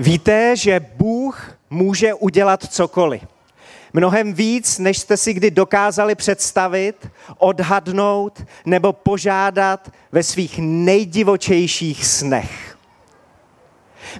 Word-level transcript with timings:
Víte, 0.00 0.56
že 0.56 0.80
Bůh 0.96 1.50
může 1.70 2.14
udělat 2.14 2.64
cokoliv. 2.64 3.22
Mnohem 3.92 4.32
víc, 4.32 4.78
než 4.78 4.98
jste 4.98 5.16
si 5.16 5.32
kdy 5.32 5.50
dokázali 5.50 6.14
představit, 6.14 7.08
odhadnout 7.38 8.42
nebo 8.66 8.92
požádat 8.92 9.90
ve 10.12 10.22
svých 10.22 10.58
nejdivočejších 10.58 12.06
snech. 12.06 12.78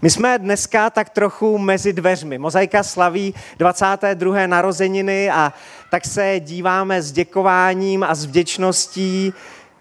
My 0.03 0.11
jsme 0.11 0.38
dneska 0.38 0.91
tak 0.91 1.10
trochu 1.10 1.59
mezi 1.59 1.92
dveřmi. 1.92 2.38
Mozaika 2.38 2.83
slaví 2.83 3.35
22. 3.58 4.47
narozeniny 4.47 5.31
a 5.31 5.53
tak 5.90 6.04
se 6.04 6.40
díváme 6.40 7.03
s 7.03 7.13
děkováním 7.13 8.03
a 8.03 8.15
s 8.15 8.24
vděčností 8.24 9.33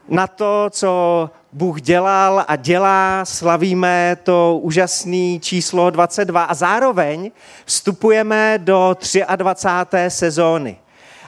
na 0.10 0.28
to, 0.28 0.70
co 0.70 1.30
Bůh 1.54 1.82
dělal 1.82 2.46
a 2.48 2.56
dělá, 2.56 3.26
slavíme 3.26 4.18
to 4.24 4.60
úžasné 4.62 5.40
číslo 5.40 5.90
22 5.90 6.44
a 6.44 6.54
zároveň 6.54 7.32
vstupujeme 7.66 8.58
do 8.58 8.96
23. 9.36 9.98
sezóny. 10.08 10.78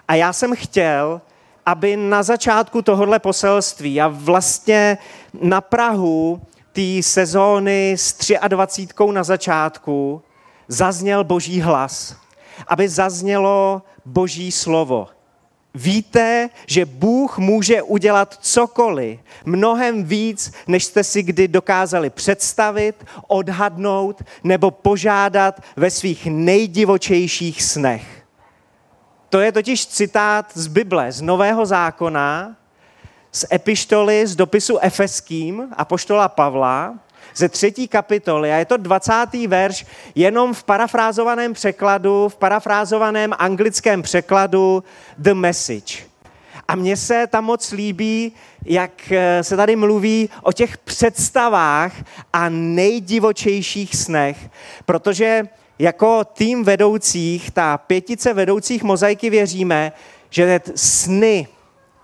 A 0.07 0.15
já 0.15 0.33
jsem 0.33 0.55
chtěl, 0.55 1.21
aby 1.65 1.97
na 1.97 2.23
začátku 2.23 2.81
tohohle 2.81 3.19
poselství 3.19 4.01
a 4.01 4.07
vlastně 4.07 4.97
na 5.41 5.61
Prahu 5.61 6.41
té 6.71 7.03
sezóny 7.03 7.91
s 7.91 8.15
23 8.47 9.11
na 9.11 9.23
začátku 9.23 10.21
zazněl 10.67 11.23
boží 11.23 11.61
hlas, 11.61 12.15
aby 12.67 12.89
zaznělo 12.89 13.81
boží 14.05 14.51
slovo. 14.51 15.07
Víte, 15.73 16.49
že 16.67 16.85
Bůh 16.85 17.37
může 17.37 17.81
udělat 17.81 18.37
cokoliv, 18.41 19.19
mnohem 19.45 20.03
víc, 20.03 20.51
než 20.67 20.85
jste 20.85 21.03
si 21.03 21.23
kdy 21.23 21.47
dokázali 21.47 22.09
představit, 22.09 23.05
odhadnout 23.27 24.23
nebo 24.43 24.71
požádat 24.71 25.61
ve 25.75 25.91
svých 25.91 26.25
nejdivočejších 26.25 27.63
snech. 27.63 28.25
To 29.29 29.39
je 29.39 29.51
totiž 29.51 29.87
citát 29.87 30.51
z 30.53 30.67
Bible, 30.67 31.11
z 31.11 31.21
Nového 31.21 31.65
zákona, 31.65 32.55
z 33.31 33.45
epištoly, 33.51 34.27
z 34.27 34.35
dopisu 34.35 34.77
efeským, 34.77 35.67
apoštola 35.77 36.29
Pavla, 36.29 36.99
ze 37.35 37.49
třetí 37.49 37.87
kapitoly 37.87 38.53
a 38.53 38.55
je 38.55 38.65
to 38.65 38.77
20. 38.77 39.13
verš 39.47 39.85
jenom 40.15 40.53
v 40.53 40.63
parafrázovaném 40.63 41.53
překladu, 41.53 42.29
v 42.29 42.35
parafrázovaném 42.35 43.33
anglickém 43.39 44.01
překladu 44.01 44.83
The 45.17 45.33
Message. 45.33 46.09
A 46.67 46.75
mně 46.75 46.97
se 46.97 47.27
tam 47.27 47.43
moc 47.43 47.71
líbí, 47.71 48.31
jak 48.65 49.11
eh, 49.11 49.43
se 49.43 49.57
tady 49.57 49.75
mluví 49.75 50.29
o 50.43 50.51
těch 50.51 50.77
představách 50.77 51.93
a 52.33 52.49
nejdivočejších 52.49 53.95
snech, 53.95 54.49
protože 54.85 55.43
jako 55.79 56.23
tým 56.23 56.63
vedoucích, 56.63 57.51
ta 57.51 57.77
pětice 57.77 58.33
vedoucích 58.33 58.83
mozaiky 58.83 59.29
věříme, 59.29 59.91
že 60.29 60.61
sny, 60.75 61.47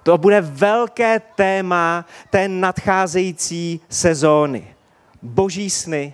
to 0.03 0.17
bude 0.17 0.41
velké 0.41 1.21
téma 1.35 2.05
té 2.29 2.47
nadcházející 2.47 3.81
sezóny 3.89 4.74
boží 5.25 5.69
sny. 5.69 6.13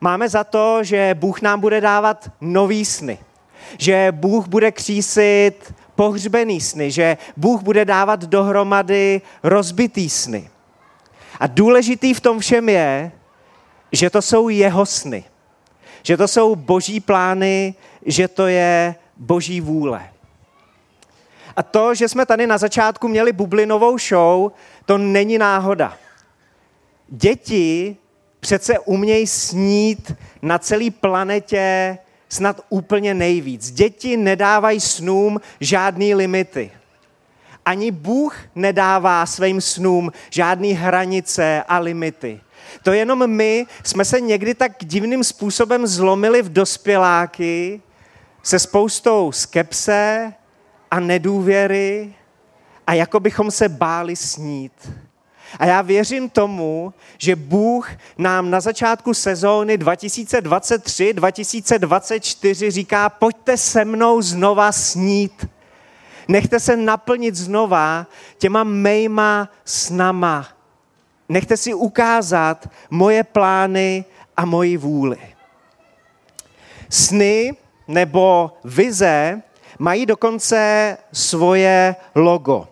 Máme 0.00 0.28
za 0.28 0.44
to, 0.44 0.84
že 0.84 1.14
Bůh 1.14 1.42
nám 1.42 1.60
bude 1.60 1.80
dávat 1.80 2.30
nový 2.40 2.84
sny. 2.84 3.18
Že 3.78 4.08
Bůh 4.10 4.46
bude 4.46 4.72
křísit 4.72 5.74
pohřbený 5.94 6.60
sny, 6.60 6.90
že 6.90 7.16
Bůh 7.36 7.62
bude 7.62 7.84
dávat 7.84 8.24
dohromady 8.24 9.20
rozbitý 9.42 10.10
sny. 10.10 10.50
A 11.40 11.46
důležitý 11.46 12.14
v 12.14 12.20
tom 12.20 12.38
všem 12.38 12.68
je, 12.68 13.12
že 13.92 14.10
to 14.10 14.22
jsou 14.22 14.48
jeho 14.48 14.86
sny. 14.86 15.24
Že 16.02 16.16
to 16.16 16.28
jsou 16.28 16.56
boží 16.56 17.00
plány, 17.00 17.74
že 18.06 18.28
to 18.28 18.46
je 18.46 18.94
boží 19.16 19.60
vůle. 19.60 20.10
A 21.56 21.62
to, 21.62 21.94
že 21.94 22.08
jsme 22.08 22.26
tady 22.26 22.46
na 22.46 22.58
začátku 22.58 23.08
měli 23.08 23.32
bublinovou 23.32 23.98
show, 23.98 24.52
to 24.86 24.98
není 24.98 25.38
náhoda. 25.38 25.96
Děti 27.08 27.96
přece 28.44 28.78
umějí 28.78 29.26
snít 29.26 30.12
na 30.42 30.58
celé 30.58 30.90
planetě 30.90 31.98
snad 32.28 32.60
úplně 32.68 33.14
nejvíc. 33.14 33.70
Děti 33.70 34.16
nedávají 34.16 34.80
snům 34.80 35.40
žádný 35.60 36.14
limity. 36.14 36.70
Ani 37.64 37.90
Bůh 37.90 38.36
nedává 38.54 39.26
svým 39.26 39.60
snům 39.60 40.12
žádné 40.30 40.68
hranice 40.68 41.64
a 41.68 41.78
limity. 41.78 42.40
To 42.82 42.92
jenom 42.92 43.26
my 43.26 43.66
jsme 43.84 44.04
se 44.04 44.20
někdy 44.20 44.54
tak 44.54 44.72
divným 44.84 45.24
způsobem 45.24 45.86
zlomili 45.86 46.42
v 46.42 46.52
dospěláky 46.52 47.82
se 48.42 48.58
spoustou 48.58 49.32
skepse 49.32 50.32
a 50.90 51.00
nedůvěry 51.00 52.14
a 52.86 52.94
jako 52.94 53.20
bychom 53.20 53.50
se 53.50 53.68
báli 53.68 54.16
snít. 54.16 54.90
A 55.58 55.66
já 55.66 55.82
věřím 55.82 56.30
tomu, 56.30 56.94
že 57.18 57.36
Bůh 57.36 57.90
nám 58.18 58.50
na 58.50 58.60
začátku 58.60 59.14
sezóny 59.14 59.78
2023-2024 59.78 62.70
říká, 62.70 63.08
pojďte 63.08 63.56
se 63.56 63.84
mnou 63.84 64.22
znova 64.22 64.72
snít. 64.72 65.48
Nechte 66.28 66.60
se 66.60 66.76
naplnit 66.76 67.34
znova 67.34 68.06
těma 68.38 68.64
mejma 68.64 69.48
snama. 69.64 70.48
Nechte 71.28 71.56
si 71.56 71.74
ukázat 71.74 72.68
moje 72.90 73.24
plány 73.24 74.04
a 74.36 74.44
moji 74.44 74.76
vůli. 74.76 75.18
Sny 76.90 77.52
nebo 77.88 78.52
vize 78.64 79.42
mají 79.78 80.06
dokonce 80.06 80.96
svoje 81.12 81.96
logo. 82.14 82.68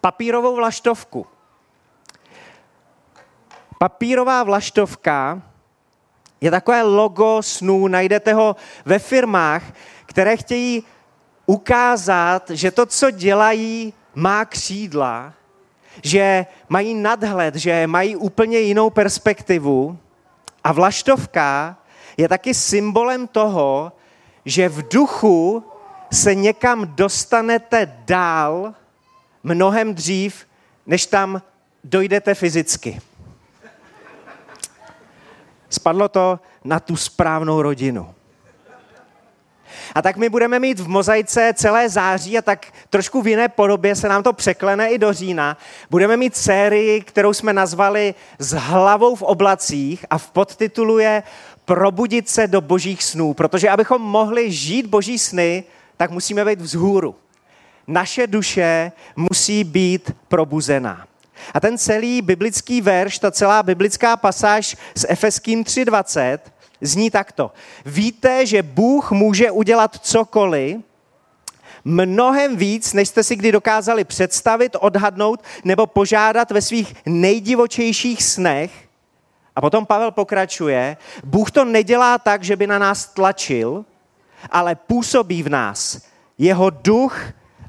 Papírovou 0.00 0.56
vlaštovku. 0.56 1.26
Papírová 3.78 4.42
vlaštovka 4.42 5.42
je 6.40 6.50
takové 6.50 6.82
logo 6.82 7.42
snů, 7.42 7.88
najdete 7.88 8.34
ho 8.34 8.56
ve 8.84 8.98
firmách, 8.98 9.62
které 10.06 10.36
chtějí 10.36 10.82
ukázat, 11.46 12.50
že 12.50 12.70
to, 12.70 12.86
co 12.86 13.10
dělají, 13.10 13.92
má 14.14 14.44
křídla, 14.44 15.32
že 16.02 16.46
mají 16.68 16.94
nadhled, 16.94 17.54
že 17.54 17.86
mají 17.86 18.16
úplně 18.16 18.58
jinou 18.58 18.90
perspektivu. 18.90 19.98
A 20.64 20.72
vlaštovka 20.72 21.76
je 22.16 22.28
taky 22.28 22.54
symbolem 22.54 23.26
toho, 23.26 23.92
že 24.44 24.68
v 24.68 24.88
duchu 24.88 25.64
se 26.12 26.34
někam 26.34 26.86
dostanete 26.86 27.96
dál 28.04 28.74
mnohem 29.42 29.94
dřív, 29.94 30.46
než 30.86 31.06
tam 31.06 31.42
dojdete 31.84 32.34
fyzicky. 32.34 33.00
Spadlo 35.74 36.08
to 36.08 36.40
na 36.64 36.80
tu 36.80 36.96
správnou 36.96 37.62
rodinu. 37.62 38.14
A 39.94 40.02
tak 40.02 40.16
my 40.16 40.28
budeme 40.28 40.58
mít 40.58 40.80
v 40.80 40.88
mozaice 40.88 41.52
celé 41.56 41.88
září 41.88 42.38
a 42.38 42.42
tak 42.42 42.66
trošku 42.90 43.22
v 43.22 43.28
jiné 43.28 43.48
podobě 43.48 43.96
se 43.96 44.08
nám 44.08 44.22
to 44.22 44.32
překlene 44.32 44.90
i 44.90 44.98
do 44.98 45.12
října. 45.12 45.56
Budeme 45.90 46.16
mít 46.16 46.36
sérii, 46.36 47.00
kterou 47.00 47.32
jsme 47.32 47.52
nazvali 47.52 48.14
S 48.38 48.52
hlavou 48.52 49.14
v 49.14 49.22
oblacích 49.22 50.06
a 50.10 50.18
v 50.18 50.30
podtitulu 50.30 50.98
je 50.98 51.22
Probudit 51.64 52.28
se 52.28 52.46
do 52.46 52.60
božích 52.60 53.04
snů, 53.04 53.34
protože 53.34 53.70
abychom 53.70 54.02
mohli 54.02 54.52
žít 54.52 54.86
boží 54.86 55.18
sny, 55.18 55.64
tak 55.96 56.10
musíme 56.10 56.44
být 56.44 56.60
vzhůru. 56.60 57.14
Naše 57.86 58.26
duše 58.26 58.92
musí 59.16 59.64
být 59.64 60.10
probuzená. 60.28 61.06
A 61.54 61.60
ten 61.60 61.78
celý 61.78 62.22
biblický 62.22 62.80
verš, 62.80 63.18
ta 63.18 63.30
celá 63.30 63.62
biblická 63.62 64.16
pasáž 64.16 64.76
s 64.94 65.06
Efeským 65.08 65.64
3.20 65.64 66.38
zní 66.80 67.10
takto. 67.10 67.52
Víte, 67.86 68.46
že 68.46 68.62
Bůh 68.62 69.12
může 69.12 69.50
udělat 69.50 69.96
cokoliv, 70.02 70.76
mnohem 71.84 72.56
víc, 72.56 72.92
než 72.92 73.08
jste 73.08 73.22
si 73.22 73.36
kdy 73.36 73.52
dokázali 73.52 74.04
představit, 74.04 74.76
odhadnout 74.80 75.42
nebo 75.64 75.86
požádat 75.86 76.50
ve 76.50 76.62
svých 76.62 76.94
nejdivočejších 77.06 78.22
snech. 78.22 78.70
A 79.56 79.60
potom 79.60 79.86
Pavel 79.86 80.10
pokračuje, 80.10 80.96
Bůh 81.24 81.50
to 81.50 81.64
nedělá 81.64 82.18
tak, 82.18 82.42
že 82.42 82.56
by 82.56 82.66
na 82.66 82.78
nás 82.78 83.06
tlačil, 83.06 83.84
ale 84.50 84.74
působí 84.74 85.42
v 85.42 85.48
nás. 85.48 86.00
Jeho 86.38 86.70
duch 86.70 87.18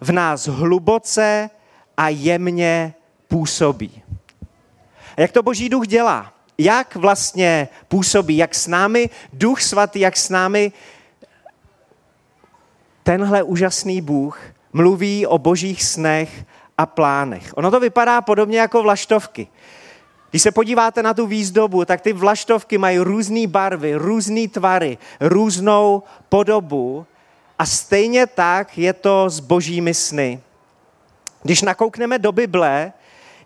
v 0.02 0.12
nás 0.12 0.48
hluboce 0.48 1.50
a 1.98 2.10
jemně 2.10 2.94
působí. 3.28 4.04
A 5.18 5.22
jak 5.22 5.32
to 5.32 5.44
Boží 5.44 5.70
duch 5.70 5.88
dělá? 5.88 6.34
Jak 6.58 6.96
vlastně 6.96 7.68
působí? 7.88 8.38
Jak 8.38 8.56
s 8.56 8.68
námi 8.68 9.10
duch 9.34 9.62
svatý, 9.62 10.00
jak 10.00 10.18
s 10.18 10.30
námi 10.30 10.72
tenhle 13.04 13.44
úžasný 13.44 14.02
Bůh 14.02 14.40
mluví 14.74 15.28
o 15.28 15.38
božích 15.38 15.84
snech 15.84 16.46
a 16.78 16.86
plánech. 16.86 17.52
Ono 17.56 17.72
to 17.72 17.80
vypadá 17.80 18.22
podobně 18.22 18.60
jako 18.60 18.84
vlaštovky. 18.84 19.48
Když 20.30 20.42
se 20.42 20.52
podíváte 20.52 21.04
na 21.04 21.14
tu 21.14 21.28
výzdobu, 21.28 21.86
tak 21.86 22.02
ty 22.02 22.14
vlaštovky 22.14 22.78
mají 22.78 23.00
různé 23.00 23.48
barvy, 23.48 23.96
různé 23.96 24.48
tvary, 24.48 24.98
různou 25.20 26.04
podobu 26.30 27.06
a 27.60 27.66
stejně 27.66 28.28
tak 28.28 28.78
je 28.78 28.94
to 28.94 29.30
s 29.30 29.40
božími 29.40 29.94
sny. 29.94 30.40
Když 31.44 31.62
nakoukneme 31.62 32.20
do 32.20 32.32
Bible, 32.32 32.94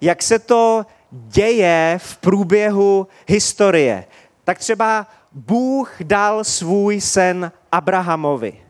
jak 0.01 0.23
se 0.23 0.39
to 0.39 0.85
děje 1.11 1.95
v 2.01 2.17
průběhu 2.17 3.07
historie, 3.27 4.05
tak 4.43 4.59
třeba 4.59 5.07
Bůh 5.31 5.95
dal 6.01 6.43
svůj 6.43 7.01
sen 7.01 7.51
Abrahamovi. 7.71 8.61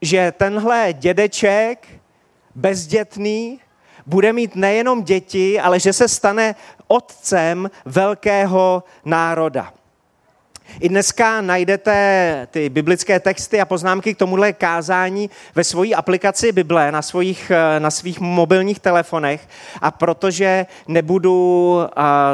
Že 0.00 0.32
tenhle 0.36 0.92
dědeček, 0.92 1.88
bezdětný, 2.54 3.60
bude 4.06 4.32
mít 4.32 4.56
nejenom 4.56 5.02
děti, 5.02 5.60
ale 5.60 5.80
že 5.80 5.92
se 5.92 6.08
stane 6.08 6.54
otcem 6.86 7.70
velkého 7.84 8.84
národa. 9.04 9.72
I 10.80 10.88
dneska 10.88 11.40
najdete 11.40 12.48
ty 12.50 12.68
biblické 12.68 13.20
texty 13.20 13.60
a 13.60 13.64
poznámky 13.64 14.14
k 14.14 14.18
tomuhle 14.18 14.52
kázání 14.52 15.30
ve 15.54 15.64
svojí 15.64 15.94
aplikaci 15.94 16.52
Bible 16.52 16.92
na, 16.92 17.02
svých, 17.02 17.52
na 17.78 17.90
svých 17.90 18.20
mobilních 18.20 18.80
telefonech 18.80 19.48
a 19.80 19.90
protože 19.90 20.66
nebudu 20.88 21.80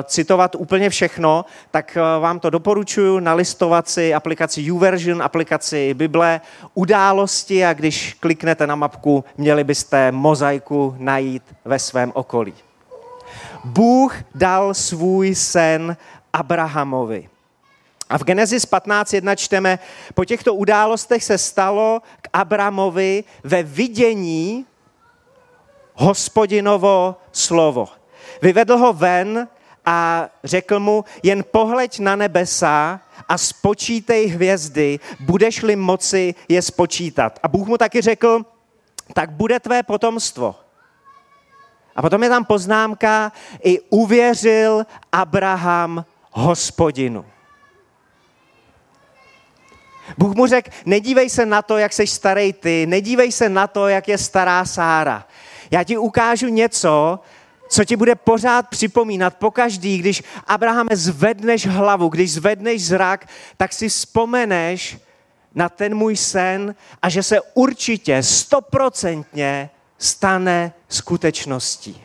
citovat 0.05 0.55
úplně 0.55 0.91
všechno, 0.91 1.45
tak 1.71 1.99
vám 2.21 2.41
to 2.41 2.51
doporučuji 2.51 3.21
nalistovat 3.21 3.89
si 3.89 4.15
aplikaci 4.15 4.63
YouVersion, 4.63 5.23
aplikaci 5.23 5.95
Bible, 5.95 6.41
události 6.75 7.67
a 7.67 7.73
když 7.73 8.17
kliknete 8.21 8.67
na 8.67 8.75
mapku, 8.75 9.25
měli 9.37 9.65
byste 9.65 10.13
mozaiku 10.13 10.95
najít 10.99 11.43
ve 11.65 11.79
svém 11.79 12.13
okolí. 12.15 12.55
Bůh 13.65 14.17
dal 14.35 14.75
svůj 14.75 15.35
sen 15.35 15.97
Abrahamovi. 16.33 17.29
A 18.09 18.19
v 18.19 18.25
Genesis 18.25 18.67
15.1 18.67 19.37
čteme, 19.37 19.79
po 20.15 20.25
těchto 20.25 20.55
událostech 20.55 21.25
se 21.25 21.39
stalo 21.39 22.03
k 22.23 22.29
Abramovi 22.33 23.25
ve 23.45 23.63
vidění 23.63 24.67
hospodinovo 25.95 27.17
slovo. 27.33 27.89
Vyvedl 28.43 28.77
ho 28.77 28.93
ven 28.93 29.49
a 29.87 30.29
řekl 30.45 30.81
mu, 30.81 31.05
jen 31.23 31.45
pohleď 31.51 31.99
na 31.99 32.17
nebesa 32.17 33.01
a 33.29 33.39
spočítej 33.39 34.27
hvězdy, 34.27 35.01
budeš-li 35.21 35.77
moci 35.77 36.35
je 36.49 36.63
spočítat. 36.63 37.39
A 37.43 37.49
Bůh 37.49 37.69
mu 37.69 37.79
taky 37.79 38.01
řekl, 38.01 38.45
tak 39.13 39.31
bude 39.31 39.61
tvé 39.61 39.83
potomstvo. 39.83 40.57
A 41.97 42.03
potom 42.03 42.23
je 42.23 42.29
tam 42.29 42.45
poznámka, 42.45 43.33
i 43.65 43.81
uvěřil 43.81 44.87
Abraham 45.13 46.05
hospodinu. 46.31 47.25
Bůh 50.19 50.35
mu 50.35 50.47
řekl, 50.47 50.71
nedívej 50.87 51.31
se 51.31 51.47
na 51.47 51.63
to, 51.63 51.79
jak 51.79 51.93
jsi 51.93 52.07
starý 52.07 52.53
ty, 52.53 52.87
nedívej 52.87 53.33
se 53.33 53.49
na 53.49 53.67
to, 53.67 53.89
jak 53.89 54.09
je 54.09 54.19
stará 54.19 54.65
Sára. 54.65 55.27
Já 55.71 55.85
ti 55.85 55.97
ukážu 55.99 56.49
něco, 56.49 57.21
co 57.69 57.85
ti 57.85 57.97
bude 57.97 58.15
pořád 58.15 58.69
připomínat 58.69 59.37
pokaždý, 59.37 59.99
když 59.99 60.23
Abrahame 60.47 60.97
zvedneš 60.97 61.67
hlavu, 61.67 62.09
když 62.09 62.33
zvedneš 62.33 62.87
zrak, 62.87 63.29
tak 63.57 63.73
si 63.73 63.89
vzpomeneš 63.89 64.99
na 65.55 65.69
ten 65.69 65.95
můj 65.95 66.17
sen 66.17 66.75
a 67.03 67.09
že 67.09 67.23
se 67.23 67.41
určitě 67.55 68.23
stoprocentně 68.23 69.71
stane 69.99 70.73
skutečností. 70.89 72.05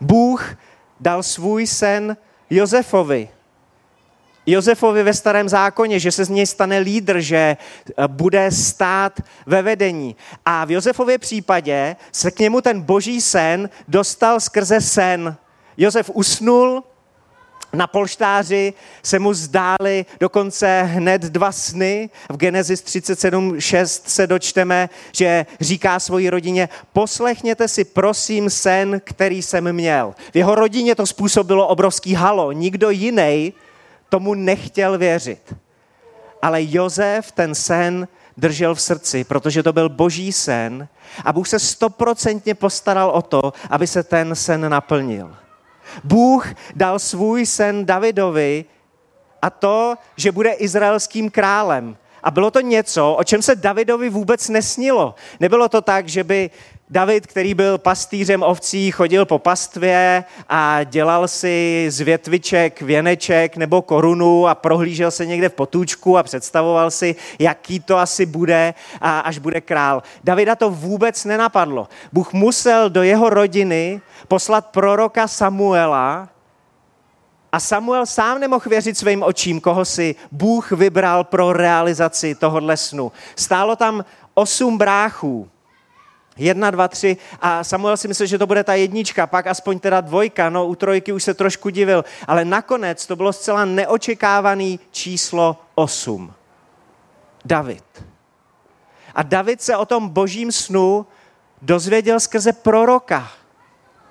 Bůh 0.00 0.56
dal 1.00 1.22
svůj 1.22 1.66
sen 1.66 2.16
Josefovi. 2.50 3.28
Josefovi 4.46 5.02
ve 5.02 5.14
starém 5.14 5.48
zákoně, 5.48 6.00
že 6.00 6.12
se 6.12 6.24
z 6.24 6.28
něj 6.28 6.46
stane 6.46 6.78
lídr, 6.78 7.20
že 7.20 7.36
eh, 7.36 8.08
bude 8.08 8.50
stát 8.50 9.20
ve 9.46 9.62
vedení. 9.62 10.16
A 10.44 10.64
v 10.64 10.70
Josefově 10.70 11.18
případě 11.18 11.96
se 12.12 12.30
k 12.30 12.38
němu 12.38 12.60
ten 12.60 12.80
boží 12.80 13.20
sen 13.20 13.70
dostal 13.88 14.40
skrze 14.40 14.80
sen. 14.80 15.36
Josef 15.76 16.10
usnul, 16.14 16.82
na 17.72 17.86
polštáři 17.86 18.72
se 19.02 19.18
mu 19.18 19.34
zdály 19.34 20.06
dokonce 20.20 20.82
hned 20.82 21.22
dva 21.22 21.52
sny. 21.52 22.10
V 22.30 22.36
Genesis 22.36 22.82
37.6 22.84 24.02
se 24.06 24.26
dočteme, 24.26 24.88
že 25.12 25.46
říká 25.60 26.00
svoji 26.00 26.30
rodině, 26.30 26.68
poslechněte 26.92 27.68
si 27.68 27.84
prosím 27.84 28.50
sen, 28.50 29.00
který 29.04 29.42
jsem 29.42 29.72
měl. 29.72 30.14
V 30.32 30.36
jeho 30.36 30.54
rodině 30.54 30.94
to 30.94 31.06
způsobilo 31.06 31.68
obrovský 31.68 32.14
halo. 32.14 32.52
Nikdo 32.52 32.90
jiný 32.90 33.52
tomu 34.12 34.34
nechtěl 34.34 34.98
věřit. 34.98 35.54
Ale 36.42 36.62
Jozef 36.62 37.32
ten 37.32 37.54
sen 37.54 38.08
držel 38.36 38.74
v 38.74 38.80
srdci, 38.80 39.24
protože 39.24 39.62
to 39.62 39.72
byl 39.72 39.88
boží 39.88 40.32
sen 40.32 40.88
a 41.24 41.32
Bůh 41.32 41.48
se 41.48 41.58
stoprocentně 41.58 42.54
postaral 42.54 43.10
o 43.10 43.22
to, 43.22 43.52
aby 43.70 43.86
se 43.86 44.02
ten 44.02 44.34
sen 44.34 44.68
naplnil. 44.68 45.36
Bůh 46.04 46.46
dal 46.76 46.98
svůj 46.98 47.46
sen 47.46 47.86
Davidovi 47.86 48.64
a 49.42 49.50
to, 49.50 49.94
že 50.16 50.32
bude 50.32 50.52
izraelským 50.52 51.30
králem. 51.30 51.96
A 52.22 52.30
bylo 52.30 52.50
to 52.50 52.60
něco, 52.60 53.14
o 53.14 53.24
čem 53.24 53.42
se 53.42 53.56
Davidovi 53.56 54.08
vůbec 54.10 54.48
nesnilo. 54.48 55.14
Nebylo 55.40 55.68
to 55.68 55.80
tak, 55.80 56.08
že 56.08 56.24
by 56.24 56.50
David, 56.92 57.26
který 57.26 57.54
byl 57.54 57.78
pastýřem 57.78 58.42
ovcí, 58.42 58.90
chodil 58.90 59.26
po 59.26 59.38
pastvě 59.38 60.24
a 60.48 60.84
dělal 60.84 61.28
si 61.28 61.86
z 61.88 62.00
větviček 62.00 62.82
věneček 62.82 63.56
nebo 63.56 63.82
korunu 63.82 64.48
a 64.48 64.54
prohlížel 64.54 65.10
se 65.10 65.26
někde 65.26 65.48
v 65.48 65.54
potůčku 65.54 66.18
a 66.18 66.22
představoval 66.22 66.90
si, 66.90 67.14
jaký 67.38 67.80
to 67.80 67.96
asi 67.98 68.26
bude, 68.26 68.74
a 69.00 69.20
až 69.20 69.38
bude 69.38 69.60
král. 69.60 70.02
Davida 70.24 70.56
to 70.56 70.70
vůbec 70.70 71.24
nenapadlo. 71.24 71.88
Bůh 72.12 72.32
musel 72.32 72.90
do 72.90 73.02
jeho 73.02 73.30
rodiny 73.30 74.00
poslat 74.28 74.66
proroka 74.66 75.28
Samuela, 75.28 76.28
a 77.52 77.60
Samuel 77.60 78.06
sám 78.06 78.40
nemohl 78.40 78.64
věřit 78.68 78.98
svým 78.98 79.22
očím, 79.22 79.60
koho 79.60 79.84
si 79.84 80.14
Bůh 80.32 80.72
vybral 80.72 81.24
pro 81.24 81.52
realizaci 81.52 82.34
tohohle 82.34 82.76
snu. 82.76 83.12
Stálo 83.36 83.76
tam 83.76 84.04
osm 84.34 84.78
bráchů, 84.78 85.48
Jedna, 86.36 86.70
dva, 86.70 86.88
tři 86.88 87.16
a 87.40 87.64
Samuel 87.64 87.96
si 87.96 88.08
myslel, 88.08 88.26
že 88.26 88.38
to 88.38 88.46
bude 88.46 88.64
ta 88.64 88.74
jednička, 88.74 89.26
pak 89.26 89.46
aspoň 89.46 89.78
teda 89.78 90.00
dvojka, 90.00 90.50
no 90.50 90.66
u 90.66 90.74
trojky 90.74 91.12
už 91.12 91.22
se 91.22 91.34
trošku 91.34 91.70
divil, 91.70 92.04
ale 92.26 92.44
nakonec 92.44 93.06
to 93.06 93.16
bylo 93.16 93.32
zcela 93.32 93.64
neočekávaný 93.64 94.80
číslo 94.90 95.56
osm. 95.74 96.32
David. 97.44 97.84
A 99.14 99.22
David 99.22 99.62
se 99.62 99.76
o 99.76 99.86
tom 99.86 100.08
božím 100.08 100.52
snu 100.52 101.06
dozvěděl 101.62 102.20
skrze 102.20 102.52
proroka. 102.52 103.28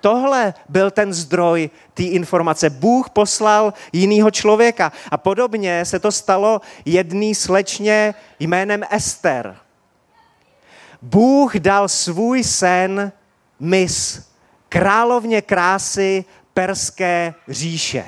Tohle 0.01 0.53
byl 0.69 0.91
ten 0.91 1.13
zdroj 1.13 1.69
té 1.93 2.03
informace. 2.03 2.69
Bůh 2.69 3.09
poslal 3.09 3.73
jinýho 3.93 4.31
člověka. 4.31 4.91
A 5.11 5.17
podobně 5.17 5.85
se 5.85 5.99
to 5.99 6.11
stalo 6.11 6.61
jedný 6.85 7.35
slečně 7.35 8.13
jménem 8.39 8.83
Ester. 8.89 9.57
Bůh 11.01 11.55
dal 11.55 11.89
svůj 11.89 12.43
sen 12.43 13.11
mis, 13.59 14.29
královně 14.69 15.41
krásy 15.41 16.25
perské 16.53 17.33
říše. 17.47 18.05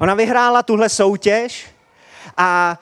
Ona 0.00 0.14
vyhrála 0.14 0.62
tuhle 0.62 0.88
soutěž 0.88 1.66
a 2.36 2.78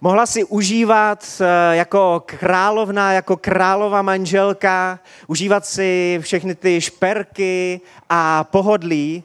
mohla 0.00 0.26
si 0.26 0.44
užívat 0.44 1.40
eh, 1.40 1.76
jako 1.76 2.22
královna, 2.26 3.12
jako 3.12 3.36
králova 3.36 4.02
manželka, 4.02 4.98
užívat 5.26 5.66
si 5.66 6.18
všechny 6.22 6.54
ty 6.54 6.80
šperky 6.80 7.80
a 8.08 8.44
pohodlí, 8.44 9.24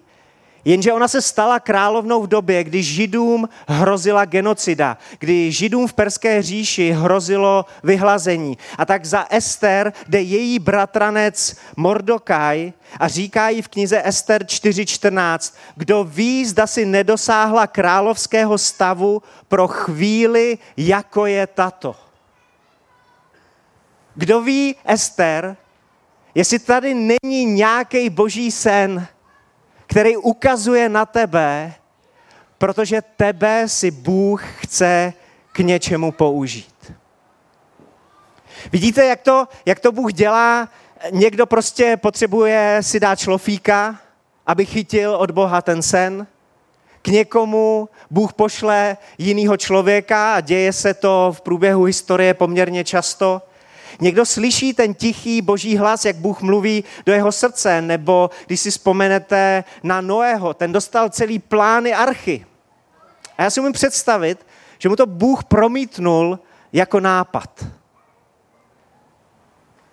Jenže 0.65 0.93
ona 0.93 1.07
se 1.07 1.21
stala 1.21 1.59
královnou 1.59 2.21
v 2.21 2.27
době, 2.27 2.63
kdy 2.63 2.83
Židům 2.83 3.49
hrozila 3.67 4.25
genocida, 4.25 4.97
kdy 5.19 5.51
Židům 5.51 5.87
v 5.87 5.93
Perské 5.93 6.41
říši 6.41 6.91
hrozilo 6.91 7.65
vyhlazení. 7.83 8.57
A 8.77 8.85
tak 8.85 9.05
za 9.05 9.25
Ester 9.29 9.93
jde 10.07 10.21
její 10.21 10.59
bratranec 10.59 11.55
Mordokaj 11.75 12.73
a 12.99 13.07
říká 13.07 13.49
jí 13.49 13.61
v 13.61 13.67
knize 13.67 14.01
Ester 14.05 14.43
4.14, 14.43 15.53
kdo 15.75 16.03
ví, 16.03 16.45
zda 16.45 16.67
si 16.67 16.85
nedosáhla 16.85 17.67
královského 17.67 18.57
stavu 18.57 19.21
pro 19.47 19.67
chvíli, 19.67 20.57
jako 20.77 21.25
je 21.25 21.47
tato. 21.47 21.95
Kdo 24.15 24.41
ví, 24.41 24.75
Ester, 24.85 25.57
jestli 26.35 26.59
tady 26.59 26.93
není 26.93 27.45
nějaký 27.45 28.09
boží 28.09 28.51
sen, 28.51 29.07
který 29.91 30.17
ukazuje 30.17 30.89
na 30.89 31.05
tebe, 31.05 31.73
protože 32.57 33.01
tebe 33.01 33.63
si 33.67 33.91
Bůh 33.91 34.43
chce 34.57 35.13
k 35.51 35.59
něčemu 35.59 36.11
použít. 36.11 36.93
Vidíte, 38.71 39.05
jak 39.05 39.21
to, 39.21 39.47
jak 39.65 39.79
to 39.79 39.91
Bůh 39.91 40.13
dělá 40.13 40.69
Někdo 41.11 41.45
prostě 41.45 41.97
potřebuje 41.97 42.77
si 42.81 42.99
dát 42.99 43.19
šlofíka, 43.19 43.99
aby 44.47 44.65
chytil 44.65 45.15
od 45.15 45.31
Boha 45.31 45.61
ten 45.61 45.81
sen. 45.81 46.27
K 47.01 47.07
někomu 47.07 47.89
Bůh 48.11 48.33
pošle 48.33 48.97
jiného 49.17 49.57
člověka 49.57 50.35
a 50.35 50.41
děje 50.41 50.73
se 50.73 50.93
to 50.93 51.33
v 51.37 51.41
průběhu 51.41 51.83
historie 51.83 52.33
poměrně 52.33 52.83
často. 52.83 53.41
Někdo 53.99 54.25
slyší 54.25 54.73
ten 54.73 54.93
tichý 54.93 55.41
boží 55.41 55.77
hlas, 55.77 56.05
jak 56.05 56.15
Bůh 56.15 56.41
mluví 56.41 56.83
do 57.05 57.13
jeho 57.13 57.31
srdce, 57.31 57.81
nebo 57.81 58.29
když 58.47 58.59
si 58.59 58.71
vzpomenete 58.71 59.63
na 59.83 60.01
Noého, 60.01 60.53
ten 60.53 60.71
dostal 60.71 61.09
celý 61.09 61.39
plány 61.39 61.93
archy. 61.93 62.45
A 63.37 63.43
já 63.43 63.49
si 63.49 63.59
umím 63.59 63.73
představit, 63.73 64.45
že 64.79 64.89
mu 64.89 64.95
to 64.95 65.05
Bůh 65.05 65.43
promítnul 65.43 66.39
jako 66.73 66.99
nápad. 66.99 67.65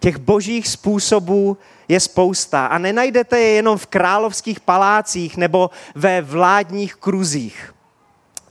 Těch 0.01 0.17
božích 0.17 0.69
způsobů 0.69 1.59
je 1.89 2.01
spousta 2.01 2.67
a 2.67 2.79
nenajdete 2.79 3.41
je 3.41 3.49
jenom 3.49 3.79
v 3.79 3.87
královských 3.87 4.61
palácích 4.61 5.37
nebo 5.37 5.71
ve 5.95 6.23
vládních 6.23 6.95
kruzích. 6.95 7.75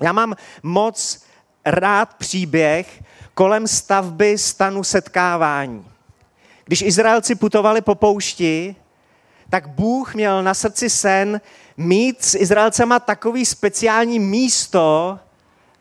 Já 0.01 0.11
mám 0.11 0.35
moc 0.63 1.25
rád 1.65 2.13
příběh 2.13 3.03
kolem 3.37 3.67
stavby 3.67 4.37
stanu 4.37 4.83
setkávání. 4.83 5.85
Když 6.65 6.81
Izraelci 6.81 7.35
putovali 7.35 7.81
po 7.81 7.95
poušti, 7.95 8.75
tak 9.49 9.67
Bůh 9.69 10.15
měl 10.15 10.43
na 10.43 10.53
srdci 10.53 10.89
sen 10.89 11.41
mít 11.77 12.23
s 12.23 12.35
Izraelcema 12.35 12.99
takový 12.99 13.45
speciální 13.45 14.19
místo, 14.19 15.19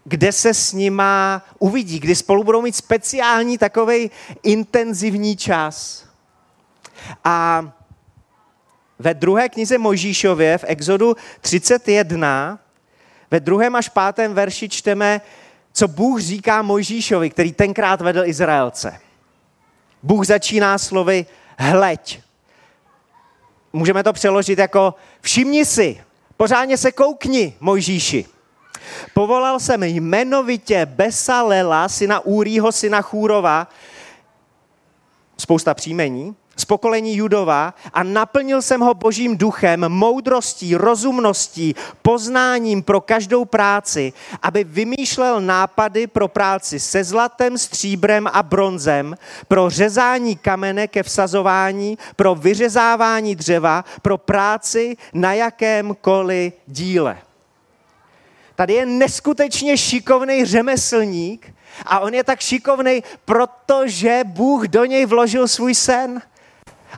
kde 0.04 0.32
se 0.32 0.54
s 0.54 0.72
nima 0.72 1.42
uvidí, 1.58 1.98
kdy 1.98 2.14
spolu 2.14 2.44
budou 2.44 2.62
mít 2.62 2.76
speciální 2.76 3.58
takový 3.58 4.10
intenzivní 4.42 5.36
čas. 5.36 6.04
A 7.24 7.68
ve 8.98 9.14
druhé 9.14 9.48
knize 9.48 9.78
Mojžíšově 9.78 10.58
v 10.58 10.64
Exodu 10.68 11.16
31 11.40 12.58
ve 13.30 13.40
druhém 13.40 13.76
až 13.76 13.88
pátém 13.88 14.34
verši 14.34 14.68
čteme, 14.68 15.20
co 15.76 15.88
Bůh 15.88 16.20
říká 16.20 16.62
Mojžíšovi, 16.62 17.30
který 17.30 17.52
tenkrát 17.52 18.00
vedl 18.00 18.24
Izraelce. 18.24 19.00
Bůh 20.02 20.26
začíná 20.26 20.78
slovy 20.78 21.26
hleď. 21.58 22.20
Můžeme 23.72 24.02
to 24.02 24.12
přeložit 24.12 24.58
jako 24.58 24.94
všimni 25.20 25.64
si, 25.64 26.04
pořádně 26.36 26.76
se 26.76 26.92
koukni, 26.92 27.56
Mojžíši. 27.60 28.24
Povolal 29.14 29.60
jsem 29.60 29.82
jmenovitě 29.82 30.86
Besalela, 30.86 31.88
syna 31.88 32.20
Úrího, 32.20 32.72
syna 32.72 33.02
Chúrova, 33.02 33.68
spousta 35.38 35.74
příjmení, 35.74 36.36
z 36.56 36.64
pokolení 36.64 37.16
Judova 37.16 37.74
a 37.92 38.02
naplnil 38.02 38.62
jsem 38.62 38.80
ho 38.80 38.94
božím 38.94 39.36
duchem, 39.36 39.88
moudrostí, 39.88 40.74
rozumností, 40.74 41.74
poznáním 42.02 42.82
pro 42.82 43.00
každou 43.00 43.44
práci, 43.44 44.12
aby 44.42 44.64
vymýšlel 44.64 45.40
nápady 45.40 46.06
pro 46.06 46.28
práci 46.28 46.80
se 46.80 47.04
zlatem, 47.04 47.58
stříbrem 47.58 48.26
a 48.32 48.42
bronzem, 48.42 49.16
pro 49.48 49.70
řezání 49.70 50.36
kamene 50.36 50.88
ke 50.88 51.02
vsazování, 51.02 51.98
pro 52.16 52.34
vyřezávání 52.34 53.36
dřeva, 53.36 53.84
pro 54.02 54.18
práci 54.18 54.96
na 55.12 55.32
jakémkoliv 55.32 56.52
díle. 56.66 57.18
Tady 58.54 58.74
je 58.74 58.86
neskutečně 58.86 59.76
šikovný 59.76 60.44
řemeslník 60.44 61.54
a 61.86 62.00
on 62.00 62.14
je 62.14 62.24
tak 62.24 62.40
šikovný, 62.40 63.02
protože 63.24 64.20
Bůh 64.24 64.68
do 64.68 64.84
něj 64.84 65.06
vložil 65.06 65.48
svůj 65.48 65.74
sen 65.74 66.22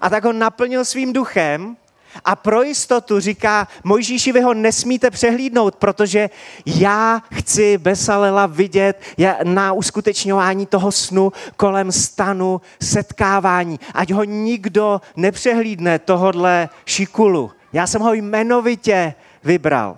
a 0.01 0.11
tak 0.11 0.25
ho 0.25 0.33
naplnil 0.33 0.85
svým 0.85 1.13
duchem 1.13 1.77
a 2.25 2.37
pro 2.37 2.63
jistotu 2.63 3.21
říká, 3.21 3.69
Mojžíši, 3.85 4.33
vy 4.33 4.41
ho 4.41 4.55
nesmíte 4.55 5.11
přehlídnout, 5.11 5.77
protože 5.77 6.31
já 6.67 7.23
chci 7.35 7.79
Besalela 7.79 8.47
vidět 8.47 9.03
na 9.45 9.73
uskutečňování 9.73 10.67
toho 10.67 10.93
snu 10.93 11.33
kolem 11.57 11.93
stanu 11.93 12.61
setkávání. 12.83 13.81
Ať 13.95 14.11
ho 14.11 14.25
nikdo 14.25 15.01
nepřehlídne 15.17 15.99
tohodle 15.99 16.69
šikulu. 16.87 17.51
Já 17.73 17.87
jsem 17.87 18.03
ho 18.03 18.15
jmenovitě 18.15 19.15
vybral. 19.45 19.97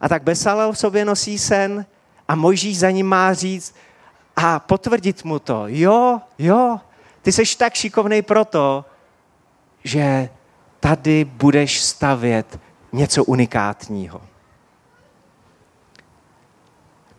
A 0.00 0.08
tak 0.08 0.22
Besalel 0.22 0.72
v 0.72 0.78
sobě 0.78 1.04
nosí 1.04 1.38
sen 1.38 1.86
a 2.28 2.34
Mojžíš 2.34 2.78
za 2.78 2.90
ním 2.90 3.06
má 3.06 3.34
říct 3.34 3.74
a 4.36 4.58
potvrdit 4.58 5.24
mu 5.24 5.38
to. 5.38 5.64
Jo, 5.66 6.20
jo, 6.38 6.80
ty 7.22 7.32
jsi 7.32 7.56
tak 7.56 7.74
šikovný 7.74 8.22
proto, 8.22 8.84
že 9.84 10.28
tady 10.80 11.24
budeš 11.24 11.80
stavět 11.80 12.58
něco 12.92 13.24
unikátního. 13.24 14.20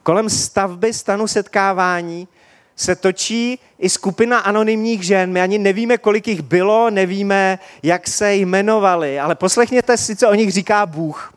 Kolem 0.03 0.29
stavby 0.29 0.93
stanu 0.93 1.27
setkávání 1.27 2.27
se 2.75 2.95
točí 2.95 3.59
i 3.79 3.89
skupina 3.89 4.39
anonymních 4.39 5.03
žen. 5.03 5.31
My 5.31 5.41
ani 5.41 5.57
nevíme, 5.57 5.97
kolik 5.97 6.27
jich 6.27 6.41
bylo, 6.41 6.89
nevíme, 6.89 7.59
jak 7.83 8.07
se 8.07 8.35
jmenovali, 8.35 9.19
ale 9.19 9.35
poslechněte 9.35 9.97
si, 9.97 10.15
co 10.15 10.29
o 10.29 10.33
nich 10.33 10.51
říká 10.51 10.85
Bůh. 10.85 11.33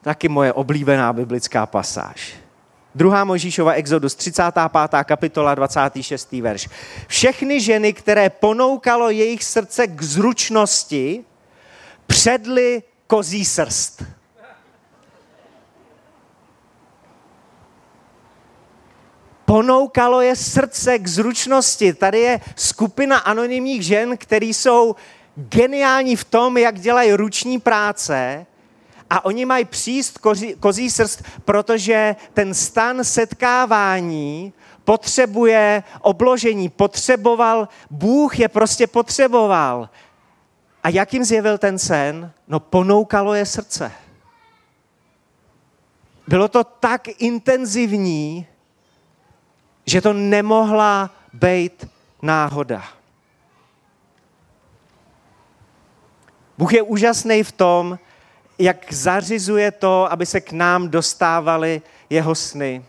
Taky 0.00 0.28
moje 0.28 0.52
oblíbená 0.52 1.12
biblická 1.12 1.66
pasáž. 1.66 2.45
Druhá 2.96 3.24
Možíšova 3.24 3.72
Exodus, 3.72 4.14
35. 4.14 5.04
kapitola, 5.04 5.54
26. 5.54 6.32
verš. 6.32 6.68
Všechny 7.06 7.60
ženy, 7.60 7.92
které 7.92 8.30
ponoukalo 8.30 9.10
jejich 9.10 9.44
srdce 9.44 9.86
k 9.86 10.02
zručnosti, 10.02 11.24
předly 12.06 12.82
kozí 13.06 13.44
srst. 13.44 14.02
Ponoukalo 19.44 20.20
je 20.20 20.36
srdce 20.36 20.98
k 20.98 21.06
zručnosti. 21.08 21.92
Tady 21.92 22.20
je 22.20 22.40
skupina 22.56 23.18
anonymních 23.18 23.82
žen, 23.82 24.16
které 24.16 24.46
jsou 24.46 24.96
geniální 25.36 26.16
v 26.16 26.24
tom, 26.24 26.56
jak 26.56 26.80
dělají 26.80 27.12
ruční 27.12 27.60
práce 27.60 28.46
a 29.10 29.24
oni 29.24 29.44
mají 29.44 29.64
příst 29.64 30.18
kozí, 30.18 30.54
kozí 30.60 30.90
srst, 30.90 31.22
protože 31.44 32.16
ten 32.34 32.54
stan 32.54 33.04
setkávání 33.04 34.52
potřebuje 34.84 35.82
obložení, 36.00 36.68
potřeboval, 36.68 37.68
Bůh 37.90 38.38
je 38.38 38.48
prostě 38.48 38.86
potřeboval. 38.86 39.88
A 40.82 40.88
jak 40.88 41.14
jim 41.14 41.24
zjevil 41.24 41.58
ten 41.58 41.78
sen? 41.78 42.32
No 42.48 42.60
ponoukalo 42.60 43.34
je 43.34 43.46
srdce. 43.46 43.92
Bylo 46.28 46.48
to 46.48 46.64
tak 46.64 47.08
intenzivní, 47.18 48.46
že 49.86 50.00
to 50.00 50.12
nemohla 50.12 51.10
být 51.32 51.88
náhoda. 52.22 52.84
Bůh 56.58 56.72
je 56.72 56.82
úžasný 56.82 57.42
v 57.42 57.52
tom, 57.52 57.98
jak 58.58 58.92
zařizuje 58.92 59.70
to, 59.70 60.12
aby 60.12 60.26
se 60.26 60.40
k 60.40 60.52
nám 60.52 60.88
dostávaly 60.88 61.82
jeho 62.10 62.34
sny. 62.34 62.84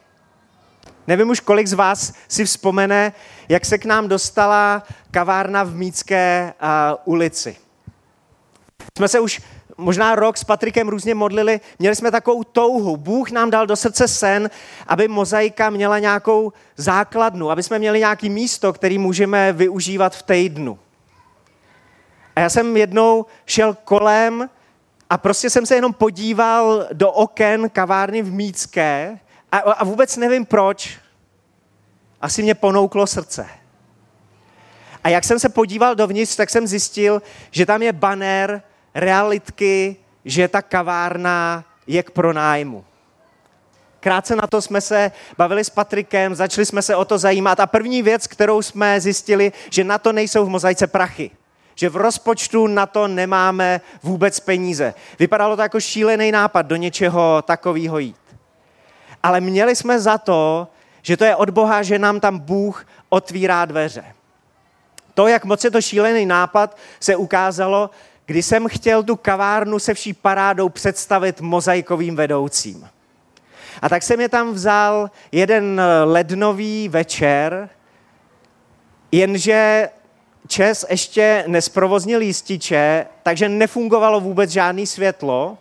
Nevím 1.07 1.29
už, 1.29 1.39
kolik 1.39 1.67
z 1.67 1.73
vás 1.73 2.13
si 2.27 2.45
vzpomene, 2.45 3.13
jak 3.49 3.65
se 3.65 3.77
k 3.77 3.85
nám 3.85 4.07
dostala 4.07 4.83
kavárna 5.11 5.63
v 5.63 5.75
Mícké 5.75 6.53
uh, 6.61 7.13
ulici. 7.13 7.55
Jsme 8.97 9.07
se 9.07 9.19
už 9.19 9.41
možná 9.77 10.15
rok 10.15 10.37
s 10.37 10.43
Patrikem 10.43 10.89
různě 10.89 11.15
modlili, 11.15 11.59
měli 11.79 11.95
jsme 11.95 12.11
takovou 12.11 12.43
touhu. 12.43 12.97
Bůh 12.97 13.31
nám 13.31 13.49
dal 13.49 13.67
do 13.67 13.75
srdce 13.75 14.07
sen, 14.07 14.49
aby 14.87 15.07
mozaika 15.07 15.69
měla 15.69 15.99
nějakou 15.99 16.53
základnu, 16.75 17.51
aby 17.51 17.63
jsme 17.63 17.79
měli 17.79 17.99
nějaký 17.99 18.29
místo, 18.29 18.73
který 18.73 18.97
můžeme 18.97 19.53
využívat 19.53 20.15
v 20.15 20.23
týdnu. 20.23 20.79
A 22.35 22.39
já 22.39 22.49
jsem 22.49 22.77
jednou 22.77 23.25
šel 23.45 23.77
kolem 23.83 24.49
a 25.09 25.17
prostě 25.17 25.49
jsem 25.49 25.65
se 25.65 25.75
jenom 25.75 25.93
podíval 25.93 26.87
do 26.93 27.11
oken 27.11 27.69
kavárny 27.69 28.21
v 28.21 28.31
Mícké 28.31 29.19
a, 29.51 29.57
a 29.57 29.83
vůbec 29.83 30.17
nevím 30.17 30.45
proč. 30.45 30.97
Asi 32.21 32.43
mě 32.43 32.55
ponouklo 32.55 33.07
srdce. 33.07 33.47
A 35.03 35.09
jak 35.09 35.23
jsem 35.23 35.39
se 35.39 35.49
podíval 35.49 35.95
dovnitř, 35.95 36.35
tak 36.35 36.49
jsem 36.49 36.67
zjistil, 36.67 37.21
že 37.51 37.65
tam 37.65 37.81
je 37.81 37.93
banner 37.93 38.61
realitky, 38.95 39.95
že 40.25 40.47
ta 40.47 40.61
kavárna 40.61 41.65
je 41.87 42.03
k 42.03 42.11
pronájmu. 42.11 42.85
Krátce 43.99 44.35
na 44.35 44.47
to 44.47 44.61
jsme 44.61 44.81
se 44.81 45.11
bavili 45.37 45.63
s 45.63 45.69
Patrikem, 45.69 46.35
začali 46.35 46.65
jsme 46.65 46.81
se 46.81 46.95
o 46.95 47.05
to 47.05 47.17
zajímat 47.17 47.59
a 47.59 47.67
první 47.67 48.01
věc, 48.01 48.27
kterou 48.27 48.61
jsme 48.61 49.01
zjistili, 49.01 49.51
že 49.69 49.83
na 49.83 49.97
to 49.97 50.13
nejsou 50.13 50.45
v 50.45 50.49
mozaice 50.49 50.87
prachy 50.87 51.31
že 51.77 51.89
v 51.89 51.95
rozpočtu 51.95 52.67
na 52.67 52.85
to 52.85 53.07
nemáme 53.07 53.81
vůbec 54.03 54.39
peníze. 54.39 54.93
Vypadalo 55.19 55.55
to 55.55 55.61
jako 55.61 55.79
šílený 55.79 56.31
nápad 56.31 56.61
do 56.61 56.75
něčeho 56.75 57.43
takového 57.45 57.99
jít. 57.99 58.15
Ale 59.23 59.41
měli 59.41 59.75
jsme 59.75 59.99
za 59.99 60.17
to, 60.17 60.67
že 61.01 61.17
to 61.17 61.25
je 61.25 61.35
od 61.35 61.49
Boha, 61.49 61.83
že 61.83 61.99
nám 61.99 62.19
tam 62.19 62.39
Bůh 62.39 62.85
otvírá 63.09 63.65
dveře. 63.65 64.05
to, 65.13 65.27
jak 65.27 65.45
moc 65.45 65.63
je 65.63 65.71
to 65.71 65.81
šílený 65.81 66.25
nápad, 66.25 66.77
se 66.99 67.15
ukázalo, 67.15 67.89
kdy 68.25 68.43
jsem 68.43 68.67
chtěl 68.67 69.03
tu 69.03 69.15
kavárnu 69.15 69.79
se 69.79 69.93
vší 69.93 70.13
parádou 70.13 70.69
představit 70.69 71.41
mozaikovým 71.41 72.15
vedoucím. 72.15 72.89
A 73.81 73.89
tak 73.89 74.03
jsem 74.03 74.21
je 74.21 74.29
tam 74.29 74.53
vzal 74.53 75.11
jeden 75.31 75.81
lednový 76.05 76.89
večer, 76.89 77.69
jenže 79.11 79.89
Čes 80.47 80.85
ještě 80.89 81.43
nesprovoznil 81.47 82.21
jističe, 82.21 83.05
takže 83.23 83.49
nefungovalo 83.49 84.19
vůbec 84.19 84.49
žádný 84.49 84.87
světlo 84.87 85.57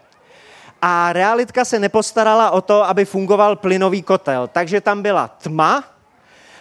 a 0.83 1.12
realitka 1.12 1.64
se 1.64 1.78
nepostarala 1.78 2.50
o 2.50 2.61
to, 2.61 2.85
aby 2.88 3.05
fungoval 3.05 3.57
plynový 3.57 4.02
kotel. 4.02 4.49
Takže 4.52 4.81
tam 4.81 5.02
byla 5.02 5.28
tma, 5.28 5.85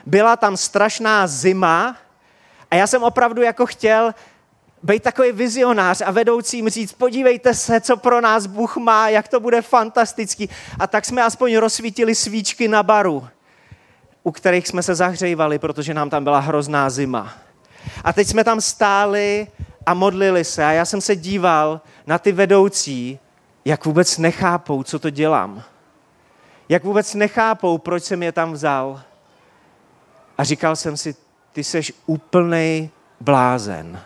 byla 0.05 0.35
tam 0.35 0.57
strašná 0.57 1.27
zima 1.27 1.97
a 2.71 2.75
já 2.75 2.87
jsem 2.87 3.03
opravdu 3.03 3.41
jako 3.41 3.65
chtěl 3.65 4.13
být 4.83 5.03
takový 5.03 5.31
vizionář 5.31 6.01
a 6.01 6.11
vedoucím 6.11 6.69
říct, 6.69 6.93
podívejte 6.93 7.53
se, 7.53 7.81
co 7.81 7.97
pro 7.97 8.21
nás 8.21 8.45
Bůh 8.45 8.77
má, 8.77 9.09
jak 9.09 9.27
to 9.27 9.39
bude 9.39 9.61
fantastický. 9.61 10.49
A 10.79 10.87
tak 10.87 11.05
jsme 11.05 11.23
aspoň 11.23 11.57
rozsvítili 11.57 12.15
svíčky 12.15 12.67
na 12.67 12.83
baru, 12.83 13.27
u 14.23 14.31
kterých 14.31 14.67
jsme 14.67 14.83
se 14.83 14.95
zahřejvali, 14.95 15.59
protože 15.59 15.93
nám 15.93 16.09
tam 16.09 16.23
byla 16.23 16.39
hrozná 16.39 16.89
zima. 16.89 17.44
A 18.03 18.13
teď 18.13 18.27
jsme 18.27 18.43
tam 18.43 18.61
stáli 18.61 19.47
a 19.85 19.93
modlili 19.93 20.43
se 20.43 20.65
a 20.65 20.71
já 20.71 20.85
jsem 20.85 21.01
se 21.01 21.15
díval 21.15 21.81
na 22.07 22.17
ty 22.19 22.31
vedoucí, 22.31 23.19
jak 23.65 23.85
vůbec 23.85 24.17
nechápou, 24.17 24.83
co 24.83 24.99
to 24.99 25.09
dělám. 25.09 25.63
Jak 26.69 26.83
vůbec 26.83 27.13
nechápou, 27.13 27.77
proč 27.77 28.03
jsem 28.03 28.23
je 28.23 28.31
tam 28.31 28.53
vzal. 28.53 29.01
A 30.37 30.43
říkal 30.43 30.75
jsem 30.75 30.97
si, 30.97 31.15
ty 31.53 31.63
seš 31.63 31.93
úplnej 32.05 32.89
blázen. 33.19 34.01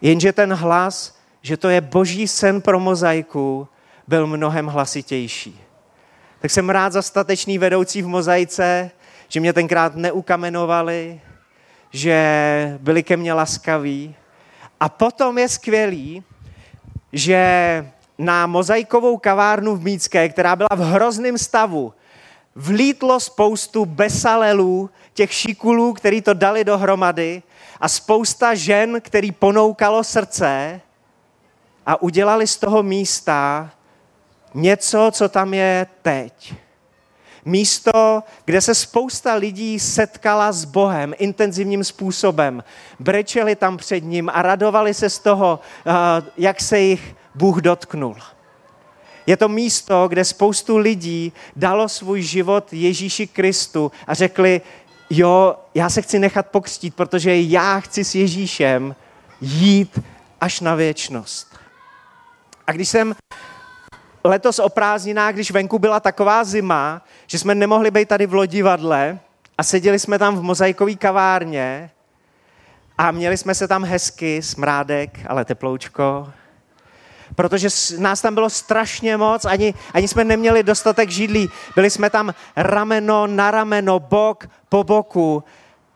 Jenže 0.00 0.32
ten 0.32 0.54
hlas, 0.54 1.16
že 1.42 1.56
to 1.56 1.68
je 1.68 1.80
boží 1.80 2.28
sen 2.28 2.60
pro 2.60 2.80
mozaiku, 2.80 3.68
byl 4.06 4.26
mnohem 4.26 4.66
hlasitější. 4.66 5.60
Tak 6.40 6.50
jsem 6.50 6.70
rád 6.70 6.92
za 6.92 7.02
statečný 7.02 7.58
vedoucí 7.58 8.02
v 8.02 8.06
mozaice, 8.06 8.90
že 9.28 9.40
mě 9.40 9.52
tenkrát 9.52 9.96
neukamenovali, 9.96 11.20
že 11.92 12.78
byli 12.80 13.02
ke 13.02 13.16
mně 13.16 13.32
laskaví. 13.32 14.14
A 14.80 14.88
potom 14.88 15.38
je 15.38 15.48
skvělý, 15.48 16.22
že 17.12 17.42
na 18.18 18.46
mozaikovou 18.46 19.16
kavárnu 19.16 19.76
v 19.76 19.84
Mícké, 19.84 20.28
která 20.28 20.56
byla 20.56 20.68
v 20.74 20.78
hrozném 20.78 21.38
stavu, 21.38 21.94
vlítlo 22.54 23.20
spoustu 23.20 23.84
besalelů, 23.84 24.90
těch 25.14 25.32
šikulů, 25.32 25.92
který 25.92 26.22
to 26.22 26.34
dali 26.34 26.64
dohromady 26.64 27.42
a 27.80 27.88
spousta 27.88 28.54
žen, 28.54 29.00
který 29.00 29.32
ponoukalo 29.32 30.04
srdce 30.04 30.80
a 31.86 32.02
udělali 32.02 32.46
z 32.46 32.56
toho 32.56 32.82
místa 32.82 33.70
něco, 34.54 35.10
co 35.12 35.28
tam 35.28 35.54
je 35.54 35.86
teď. 36.02 36.54
Místo, 37.44 38.22
kde 38.44 38.60
se 38.60 38.74
spousta 38.74 39.34
lidí 39.34 39.78
setkala 39.78 40.52
s 40.52 40.64
Bohem 40.64 41.14
intenzivním 41.18 41.84
způsobem. 41.84 42.64
Brečeli 43.00 43.56
tam 43.56 43.76
před 43.76 44.00
ním 44.00 44.30
a 44.34 44.42
radovali 44.42 44.94
se 44.94 45.10
z 45.10 45.18
toho, 45.18 45.60
eh, 45.86 45.92
jak 46.36 46.60
se 46.60 46.78
jich 46.78 47.16
Bůh 47.34 47.60
dotknul. 47.60 48.16
Je 49.26 49.36
to 49.36 49.48
místo, 49.48 50.08
kde 50.08 50.24
spoustu 50.24 50.76
lidí 50.76 51.32
dalo 51.56 51.88
svůj 51.88 52.22
život 52.22 52.72
Ježíši 52.72 53.26
Kristu 53.26 53.92
a 54.06 54.14
řekli, 54.14 54.60
jo, 55.10 55.56
já 55.74 55.90
se 55.90 56.02
chci 56.02 56.18
nechat 56.18 56.46
pokřtít, 56.46 56.94
protože 56.94 57.40
já 57.40 57.80
chci 57.80 58.04
s 58.04 58.14
Ježíšem 58.14 58.94
jít 59.40 60.00
až 60.40 60.60
na 60.60 60.74
věčnost. 60.74 61.56
A 62.66 62.72
když 62.72 62.88
jsem 62.88 63.14
letos 64.24 64.58
o 64.58 64.68
prázdninách, 64.68 65.34
když 65.34 65.50
venku 65.50 65.78
byla 65.78 66.00
taková 66.00 66.44
zima, 66.44 67.02
že 67.26 67.38
jsme 67.38 67.54
nemohli 67.54 67.90
být 67.90 68.08
tady 68.08 68.26
v 68.26 68.34
lodivadle 68.34 69.18
a 69.58 69.62
seděli 69.62 69.98
jsme 69.98 70.18
tam 70.18 70.36
v 70.36 70.42
mozaikové 70.42 70.94
kavárně 70.94 71.90
a 72.98 73.10
měli 73.10 73.36
jsme 73.36 73.54
se 73.54 73.68
tam 73.68 73.84
hezky, 73.84 74.42
smrádek, 74.42 75.18
ale 75.26 75.44
teploučko, 75.44 76.32
protože 77.34 77.68
nás 77.98 78.20
tam 78.20 78.34
bylo 78.34 78.50
strašně 78.50 79.16
moc, 79.16 79.44
ani, 79.44 79.74
ani 79.94 80.08
jsme 80.08 80.24
neměli 80.24 80.62
dostatek 80.62 81.10
židlí. 81.10 81.48
Byli 81.74 81.90
jsme 81.90 82.10
tam 82.10 82.34
rameno 82.56 83.26
na 83.26 83.50
rameno, 83.50 84.00
bok 84.00 84.48
po 84.68 84.84
boku. 84.84 85.44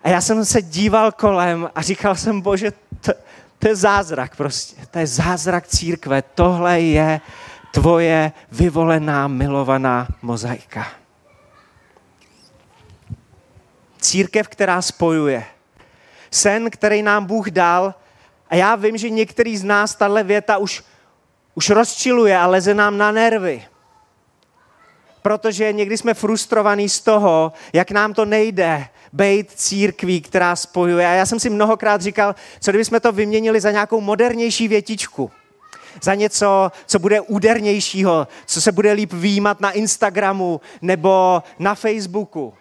A 0.05 0.09
já 0.09 0.21
jsem 0.21 0.45
se 0.45 0.63
díval 0.63 1.13
kolem 1.13 1.71
a 1.75 1.83
říkal 1.83 2.15
jsem, 2.15 2.41
bože, 2.41 2.73
to, 3.01 3.13
to 3.59 3.69
je 3.69 3.77
zázrak 3.77 4.37
prostě. 4.37 4.77
To 4.91 4.99
je 4.99 5.07
zázrak 5.07 5.67
církve. 5.67 6.23
Tohle 6.23 6.81
je 6.81 7.21
tvoje 7.77 8.33
vyvolená, 8.53 9.29
milovaná 9.29 10.09
mozaika. 10.23 10.87
Církev, 14.01 14.49
která 14.49 14.83
spojuje. 14.83 15.45
Sen, 16.31 16.71
který 16.71 17.03
nám 17.03 17.25
Bůh 17.25 17.51
dal. 17.51 17.95
A 18.51 18.55
já 18.55 18.77
vím, 18.77 18.97
že 18.97 19.11
některý 19.11 19.57
z 19.57 19.65
nás 19.65 19.95
tahle 19.95 20.23
věta 20.23 20.57
už, 20.57 20.85
už 21.55 21.71
rozčiluje 21.71 22.39
a 22.39 22.47
leze 22.47 22.75
nám 22.75 22.99
na 22.99 23.13
nervy. 23.13 23.65
Protože 25.23 25.73
někdy 25.73 25.99
jsme 25.99 26.15
frustrovaní 26.15 26.89
z 26.89 27.01
toho, 27.01 27.53
jak 27.73 27.91
nám 27.91 28.15
to 28.15 28.25
nejde 28.25 28.89
být 29.13 29.51
církví, 29.51 30.21
která 30.21 30.57
spojuje. 30.57 31.07
A 31.07 31.13
já 31.13 31.27
jsem 31.27 31.41
si 31.41 31.51
mnohokrát 31.51 32.03
říkal, 32.03 32.35
co 32.61 32.71
kdybychom 32.71 33.01
to 33.01 33.13
vyměnili 33.13 33.61
za 33.61 33.71
nějakou 33.71 34.01
modernější 34.01 34.69
větičku 34.69 35.31
za 36.03 36.15
něco, 36.15 36.73
co 36.87 36.99
bude 36.99 37.21
údernějšího, 37.21 38.29
co 38.47 38.61
se 38.61 38.73
bude 38.73 38.93
líp 38.93 39.13
výjímat 39.13 39.61
na 39.61 39.71
Instagramu 39.71 40.61
nebo 40.83 41.43
na 41.59 41.75
Facebooku. 41.75 42.55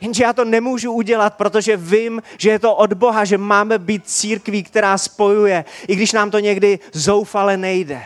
Jenže 0.00 0.24
já 0.24 0.32
to 0.32 0.44
nemůžu 0.44 0.92
udělat, 0.92 1.34
protože 1.34 1.76
vím, 1.76 2.22
že 2.38 2.50
je 2.50 2.58
to 2.58 2.74
od 2.74 2.92
Boha, 2.92 3.24
že 3.24 3.38
máme 3.38 3.78
být 3.78 4.08
církví, 4.08 4.62
která 4.62 4.98
spojuje, 4.98 5.64
i 5.88 5.96
když 5.96 6.12
nám 6.12 6.30
to 6.30 6.38
někdy 6.38 6.78
zoufale 6.92 7.56
nejde. 7.56 8.02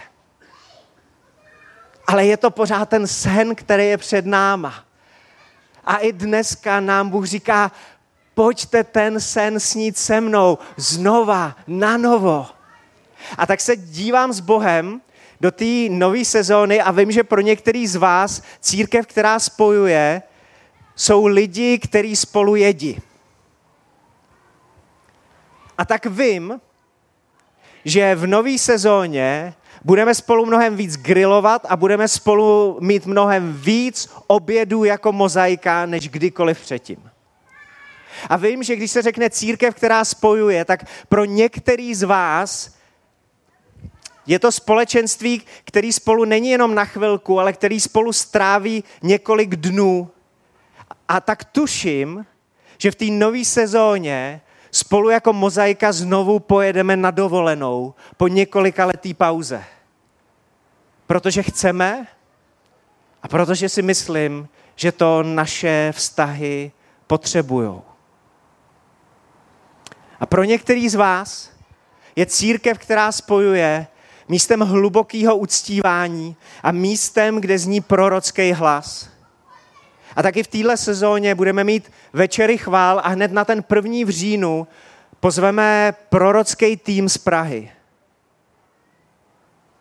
Ale 2.07 2.27
je 2.27 2.37
to 2.37 2.51
pořád 2.51 2.89
ten 2.89 3.07
sen, 3.07 3.55
který 3.55 3.87
je 3.87 3.99
před 3.99 4.27
náma. 4.27 4.85
A 5.85 5.97
i 5.97 6.13
dneska 6.13 6.81
nám 6.81 7.09
Bůh 7.09 7.27
říká, 7.27 7.73
pojďte 8.35 8.85
ten 8.85 9.21
sen 9.21 9.61
snít 9.61 9.99
se 9.99 10.21
mnou 10.21 10.59
znova, 10.77 11.57
na 11.67 11.97
novo. 11.97 12.47
A 13.39 13.47
tak 13.47 13.61
se 13.61 13.77
dívám 13.77 14.33
s 14.33 14.41
Bohem 14.41 15.01
do 15.41 15.51
té 15.51 15.89
nové 15.89 16.25
sezóny 16.25 16.81
a 16.81 16.91
vím, 16.91 17.13
že 17.13 17.25
pro 17.25 17.41
některý 17.41 17.87
z 17.87 17.97
vás 17.97 18.43
církev, 18.61 19.07
která 19.07 19.39
spojuje, 19.39 20.23
jsou 20.97 21.27
lidi, 21.27 21.79
kteří 21.79 22.17
spolu 22.17 22.57
jedí. 22.57 23.01
A 25.79 25.85
tak 25.85 26.07
vím, 26.07 26.61
že 27.85 28.15
v 28.15 28.27
nové 28.27 28.59
sezóně 28.59 29.55
budeme 29.85 30.15
spolu 30.15 30.47
mnohem 30.47 30.77
víc 30.77 30.97
grilovat 30.97 31.67
a 31.69 31.77
budeme 31.77 32.09
spolu 32.09 32.79
mít 32.81 33.07
mnohem 33.07 33.53
víc 33.53 34.09
obědů 34.27 34.85
jako 34.85 35.13
mozaika, 35.13 35.87
než 35.87 36.09
kdykoliv 36.09 36.61
předtím. 36.61 37.11
A 38.29 38.37
vím, 38.37 38.63
že 38.63 38.77
když 38.77 38.91
se 38.91 39.03
řekne 39.03 39.31
církev, 39.31 39.75
která 39.75 40.05
spojuje, 40.05 40.65
tak 40.65 40.85
pro 41.09 41.25
některý 41.25 41.95
z 41.95 42.03
vás 42.03 42.80
je 44.31 44.39
to 44.39 44.53
společenství, 44.53 45.43
který 45.65 45.93
spolu 45.93 46.25
není 46.25 46.51
jenom 46.51 46.75
na 46.75 46.85
chvilku, 46.85 47.41
ale 47.41 47.53
který 47.53 47.81
spolu 47.81 48.13
stráví 48.13 48.85
několik 49.03 49.57
dnů. 49.57 50.11
A 51.09 51.21
tak 51.21 51.45
tuším, 51.45 52.27
že 52.79 52.91
v 52.91 52.95
té 52.95 53.05
nové 53.05 53.45
sezóně 53.45 54.41
spolu 54.71 55.11
jako 55.11 55.33
mozaika 55.33 55.93
znovu 55.93 56.39
pojedeme 56.39 56.97
na 56.97 57.11
dovolenou 57.11 57.95
po 58.17 58.29
několika 58.29 58.87
letý 58.87 59.15
pauze. 59.15 59.65
Protože 61.07 61.43
chceme 61.43 62.07
a 63.23 63.29
protože 63.29 63.69
si 63.69 63.83
myslím, 63.83 64.49
že 64.77 64.93
to 64.93 65.23
naše 65.23 65.93
vztahy 65.97 66.73
potřebují. 67.07 67.81
A 70.21 70.27
pro 70.27 70.45
některý 70.45 70.89
z 70.89 70.95
vás 70.95 71.51
je 72.17 72.27
církev, 72.27 72.79
která 72.79 73.13
spojuje, 73.13 73.87
místem 74.31 74.61
hlubokého 74.61 75.37
uctívání 75.37 76.37
a 76.63 76.73
místem, 76.73 77.41
kde 77.41 77.59
zní 77.59 77.81
prorocký 77.81 78.53
hlas. 78.53 79.09
A 80.17 80.23
taky 80.23 80.43
v 80.43 80.47
téhle 80.47 80.77
sezóně 80.77 81.35
budeme 81.35 81.65
mít 81.65 81.93
večery 82.13 82.59
chvál 82.59 83.01
a 83.05 83.09
hned 83.09 83.33
na 83.33 83.45
ten 83.45 83.63
první 83.63 84.05
v 84.05 84.09
říjnu 84.09 84.67
pozveme 85.21 85.95
prorocký 86.09 86.77
tým 86.77 87.09
z 87.09 87.19
Prahy. 87.19 87.71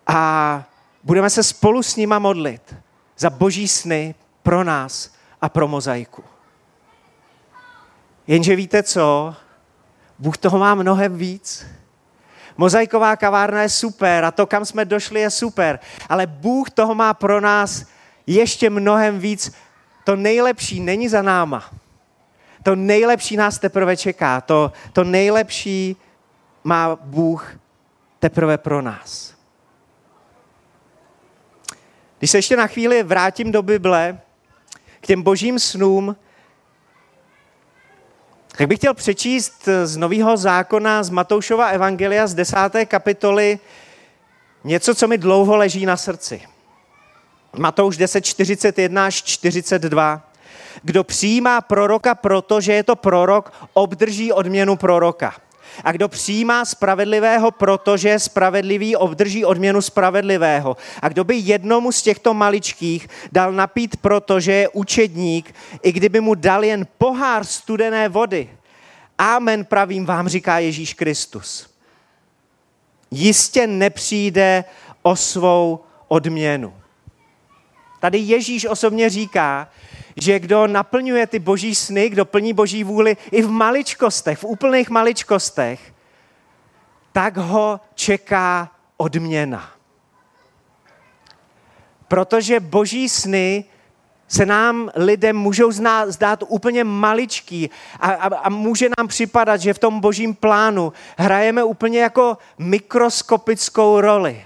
A 0.07 0.63
budeme 1.03 1.29
se 1.29 1.43
spolu 1.43 1.83
s 1.83 1.95
nima 1.95 2.19
modlit 2.19 2.75
za 3.17 3.29
boží 3.29 3.67
sny 3.67 4.15
pro 4.43 4.63
nás 4.63 5.13
a 5.41 5.49
pro 5.49 5.67
mozaiku. 5.67 6.23
Jenže 8.27 8.55
víte 8.55 8.83
co? 8.83 9.35
Bůh 10.19 10.38
toho 10.38 10.59
má 10.59 10.75
mnohem 10.75 11.17
víc. 11.17 11.65
Mozaiková 12.60 13.15
kavárna 13.15 13.62
je 13.62 13.69
super 13.69 14.26
a 14.26 14.32
to, 14.32 14.48
kam 14.48 14.65
jsme 14.65 14.86
došli, 14.86 15.19
je 15.19 15.30
super. 15.30 15.80
Ale 16.10 16.28
Bůh 16.28 16.69
toho 16.69 16.95
má 16.95 17.13
pro 17.13 17.41
nás 17.41 17.86
ještě 18.28 18.69
mnohem 18.69 19.19
víc. 19.19 19.56
To 20.04 20.15
nejlepší 20.15 20.80
není 20.80 21.10
za 21.10 21.22
náma. 21.22 21.72
To 22.63 22.76
nejlepší 22.76 23.38
nás 23.38 23.60
teprve 23.60 23.98
čeká. 23.98 24.41
To, 24.41 24.72
to 24.93 25.04
nejlepší 25.04 25.95
má 26.63 26.95
Bůh 26.95 27.56
teprve 28.19 28.58
pro 28.58 28.82
nás. 28.82 29.34
Když 32.17 32.32
se 32.32 32.38
ještě 32.38 32.58
na 32.58 32.67
chvíli 32.67 33.04
vrátím 33.04 33.52
do 33.52 33.62
Bible, 33.62 34.19
k 35.02 35.08
těm 35.08 35.22
božím 35.22 35.60
snům, 35.60 36.15
tak 38.60 38.67
bych 38.67 38.78
chtěl 38.78 38.93
přečíst 38.93 39.69
z 39.84 39.98
Nového 39.98 40.38
zákona, 40.38 41.04
z 41.04 41.10
Matoušova 41.10 41.67
Evangelia 41.67 42.28
z 42.28 42.34
desáté 42.34 42.86
kapitoly, 42.86 43.60
něco, 44.63 44.95
co 44.95 45.08
mi 45.08 45.17
dlouho 45.17 45.56
leží 45.56 45.86
na 45.86 45.98
srdci. 45.98 46.41
Matouš 47.58 47.98
10, 47.98 48.22
41 48.22 49.06
až 49.06 49.24
42. 49.24 50.32
Kdo 50.84 51.04
přijímá 51.04 51.62
proroka 51.62 52.15
proto, 52.15 52.62
že 52.62 52.74
je 52.74 52.84
to 52.84 52.95
prorok, 52.95 53.54
obdrží 53.74 54.32
odměnu 54.32 54.76
proroka. 54.76 55.34
A 55.84 55.92
kdo 55.92 56.08
přijímá 56.08 56.65
spravedlivého, 56.65 57.52
protože 57.52 58.20
spravedlivý, 58.20 58.96
obdrží 58.96 59.46
odměnu 59.46 59.82
spravedlivého. 59.82 60.78
A 61.02 61.10
kdo 61.10 61.24
by 61.24 61.36
jednomu 61.36 61.92
z 61.92 62.02
těchto 62.02 62.34
maličkých 62.34 63.08
dal 63.32 63.52
napít, 63.52 63.98
protože 63.98 64.52
je 64.52 64.70
učedník, 64.70 65.56
i 65.84 65.92
kdyby 65.92 66.22
mu 66.22 66.36
dal 66.36 66.63
jen 66.63 66.88
pohár 66.98 67.44
studené 67.44 68.10
vody. 68.10 68.50
Amen 69.18 69.65
pravím 69.65 70.06
vám, 70.06 70.28
říká 70.28 70.60
Ježíš 70.60 70.94
Kristus. 70.94 71.70
Jistě 73.12 73.68
nepřijde 73.68 74.63
o 75.02 75.15
svou 75.15 75.80
odměnu. 76.08 76.74
Tady 78.00 78.18
Ježíš 78.18 78.65
osobně 78.65 79.10
říká, 79.10 79.70
že 80.15 80.39
kdo 80.39 80.67
naplňuje 80.67 81.28
ty 81.28 81.39
boží 81.39 81.76
sny, 81.76 82.10
kdo 82.10 82.26
plní 82.26 82.54
boží 82.54 82.84
vůli 82.84 83.17
i 83.32 83.41
v 83.41 83.50
maličkostech, 83.50 84.39
v 84.39 84.43
úplných 84.43 84.89
maličkostech, 84.89 85.93
tak 87.12 87.38
ho 87.38 87.80
čeká 87.95 88.72
odměna. 88.98 89.72
Protože 92.08 92.60
boží 92.60 93.10
sny 93.10 93.65
se 94.28 94.45
nám 94.45 94.91
lidem 94.95 95.38
můžou 95.38 95.72
zdát 96.08 96.43
úplně 96.48 96.84
maličký 96.84 97.69
a, 98.00 98.12
a, 98.12 98.36
a 98.36 98.50
může 98.50 98.89
nám 98.98 99.08
připadat, 99.08 99.62
že 99.62 99.74
v 99.74 99.80
tom 99.80 100.00
božím 100.00 100.36
plánu 100.36 100.93
hrajeme 101.17 101.63
úplně 101.63 102.00
jako 102.00 102.38
mikroskopickou 102.58 104.02
roli. 104.02 104.45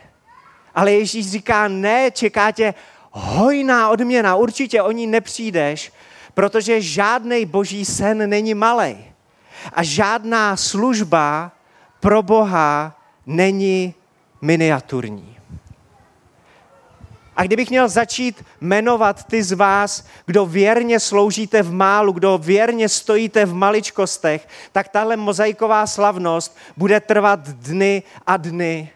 Ale 0.76 0.91
Ježíš 0.91 1.32
říká, 1.32 1.67
ne, 1.67 2.12
čeká 2.12 2.52
tě 2.52 2.73
hojná 3.13 3.89
odměna, 3.89 4.36
určitě 4.36 4.82
o 4.82 4.91
ní 4.91 5.08
nepřijdeš, 5.08 5.93
protože 6.34 6.82
žádný 6.82 7.45
boží 7.45 7.86
sen 7.86 8.30
není 8.30 8.54
malý. 8.54 8.97
A 9.73 9.84
žádná 9.84 10.58
služba 10.58 11.52
pro 11.99 12.23
Boha 12.23 12.99
není 13.26 13.93
miniaturní. 14.41 15.38
A 17.36 17.43
kdybych 17.43 17.69
měl 17.69 17.89
začít 17.89 18.45
jmenovat 18.62 19.23
ty 19.23 19.43
z 19.43 19.52
vás, 19.52 20.06
kdo 20.26 20.45
věrně 20.45 20.99
sloužíte 20.99 21.63
v 21.63 21.73
málu, 21.73 22.12
kdo 22.12 22.38
věrně 22.38 22.89
stojíte 22.89 23.45
v 23.45 23.54
maličkostech, 23.54 24.47
tak 24.71 24.88
tahle 24.88 25.17
mozaiková 25.17 25.88
slavnost 25.88 26.58
bude 26.78 26.99
trvat 26.99 27.39
dny 27.39 28.04
a 28.28 28.38
dny. 28.38 28.89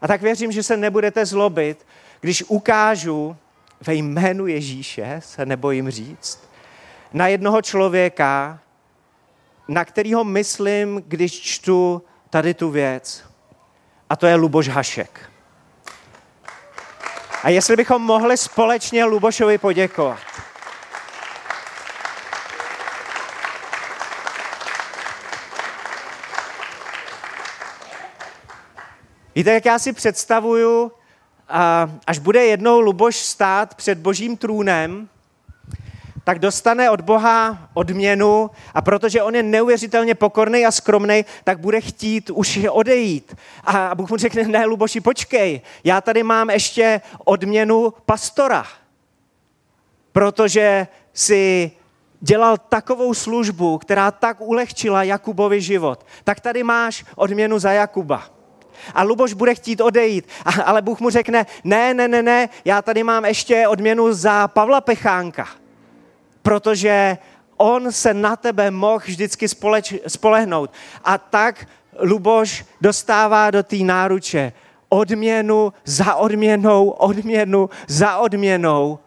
A 0.00 0.08
tak 0.08 0.22
věřím, 0.22 0.52
že 0.52 0.62
se 0.62 0.76
nebudete 0.76 1.26
zlobit, 1.26 1.86
když 2.20 2.44
ukážu 2.48 3.36
ve 3.80 3.94
jménu 3.94 4.46
Ježíše, 4.46 5.20
se 5.24 5.46
nebojím 5.46 5.90
říct, 5.90 6.48
na 7.12 7.28
jednoho 7.28 7.62
člověka, 7.62 8.58
na 9.68 9.84
kterého 9.84 10.24
myslím, 10.24 11.02
když 11.06 11.40
čtu 11.40 12.02
tady 12.30 12.54
tu 12.54 12.70
věc. 12.70 13.24
A 14.10 14.16
to 14.16 14.26
je 14.26 14.34
Luboš 14.34 14.68
Hašek. 14.68 15.30
A 17.42 17.48
jestli 17.48 17.76
bychom 17.76 18.02
mohli 18.02 18.36
společně 18.36 19.04
Lubošovi 19.04 19.58
poděkovat. 19.58 20.18
Víte, 29.34 29.52
jak 29.52 29.64
já 29.64 29.78
si 29.78 29.92
představuju 29.92 30.92
až 32.06 32.18
bude 32.18 32.44
jednou 32.44 32.80
Luboš 32.80 33.16
stát 33.16 33.74
před 33.74 33.98
božím 33.98 34.36
trůnem, 34.36 35.08
tak 36.24 36.38
dostane 36.38 36.90
od 36.90 37.00
Boha 37.00 37.68
odměnu 37.74 38.50
a 38.74 38.82
protože 38.82 39.22
on 39.22 39.34
je 39.34 39.42
neuvěřitelně 39.42 40.14
pokorný 40.14 40.66
a 40.66 40.70
skromný, 40.70 41.24
tak 41.44 41.58
bude 41.58 41.80
chtít 41.80 42.30
už 42.30 42.60
odejít. 42.70 43.36
A 43.64 43.94
Bůh 43.94 44.10
mu 44.10 44.16
řekne, 44.16 44.42
ne, 44.42 44.66
Luboši, 44.66 45.00
počkej, 45.00 45.60
já 45.84 46.00
tady 46.00 46.22
mám 46.22 46.50
ještě 46.50 47.00
odměnu 47.24 47.94
pastora, 48.06 48.66
protože 50.12 50.86
si 51.14 51.70
dělal 52.20 52.58
takovou 52.58 53.14
službu, 53.14 53.78
která 53.78 54.10
tak 54.10 54.40
ulehčila 54.40 55.02
Jakubovi 55.02 55.60
život. 55.60 56.06
Tak 56.24 56.40
tady 56.40 56.62
máš 56.62 57.04
odměnu 57.16 57.58
za 57.58 57.72
Jakuba. 57.72 58.37
A 58.94 59.02
Luboš 59.02 59.32
bude 59.32 59.54
chtít 59.54 59.80
odejít, 59.80 60.28
ale 60.64 60.82
Bůh 60.82 61.00
mu 61.00 61.10
řekne, 61.10 61.46
ne, 61.64 61.94
ne, 61.94 62.08
ne, 62.08 62.22
ne, 62.22 62.48
já 62.64 62.82
tady 62.82 63.02
mám 63.02 63.24
ještě 63.24 63.68
odměnu 63.68 64.12
za 64.12 64.48
Pavla 64.48 64.80
Pechánka, 64.80 65.48
protože 66.42 67.18
on 67.56 67.92
se 67.92 68.14
na 68.14 68.36
tebe 68.36 68.70
mohl 68.70 69.04
vždycky 69.06 69.48
společ, 69.48 69.94
spolehnout. 70.06 70.70
A 71.04 71.18
tak 71.18 71.66
Luboš 72.00 72.64
dostává 72.80 73.50
do 73.50 73.62
té 73.62 73.76
náruče 73.76 74.52
odměnu 74.88 75.72
za 75.84 76.14
odměnou, 76.14 76.88
odměnu 76.88 77.70
za 77.86 78.16
odměnou, 78.16 78.98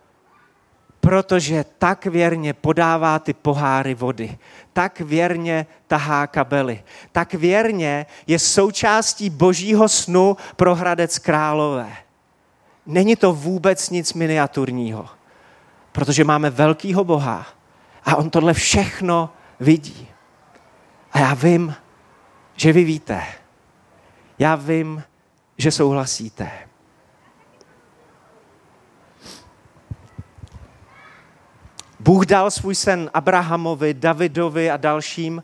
protože 1.00 1.66
tak 1.78 2.06
věrně 2.06 2.54
podává 2.54 3.20
ty 3.20 3.34
poháry 3.34 3.94
vody 3.94 4.38
tak 4.74 5.00
věrně 5.00 5.66
tahá 5.88 6.28
kabely. 6.28 6.84
Tak 7.12 7.34
věrně 7.34 8.06
je 8.28 8.40
součástí 8.40 9.30
božího 9.30 9.90
snu 9.90 10.38
pro 10.56 10.76
Hradec 10.76 11.20
Králové. 11.20 11.92
Není 12.86 13.16
to 13.16 13.34
vůbec 13.34 13.90
nic 13.90 14.14
miniaturního, 14.14 15.10
protože 15.92 16.24
máme 16.24 16.50
velkýho 16.50 17.04
Boha 17.04 17.46
a 18.06 18.16
on 18.16 18.30
tohle 18.30 18.54
všechno 18.54 19.30
vidí. 19.60 20.08
A 21.12 21.20
já 21.20 21.34
vím, 21.34 21.76
že 22.56 22.74
vy 22.74 22.84
víte. 22.84 23.24
Já 24.40 24.56
vím, 24.56 25.04
že 25.58 25.72
souhlasíte. 25.72 26.71
Bůh 32.02 32.26
dal 32.26 32.52
svůj 32.52 32.76
sen 32.76 33.10
Abrahamovi, 33.14 33.94
Davidovi 33.94 34.72
a 34.72 34.78
dalším 34.78 35.44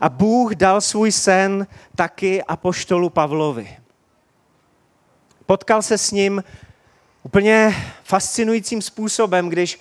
a 0.00 0.08
Bůh 0.08 0.54
dal 0.54 0.80
svůj 0.80 1.12
sen 1.12 1.66
taky 1.96 2.42
apoštolu 2.42 3.10
Pavlovi. 3.10 3.76
Potkal 5.46 5.82
se 5.82 5.98
s 5.98 6.10
ním 6.10 6.44
úplně 7.22 7.76
fascinujícím 8.04 8.82
způsobem, 8.82 9.48
když 9.48 9.80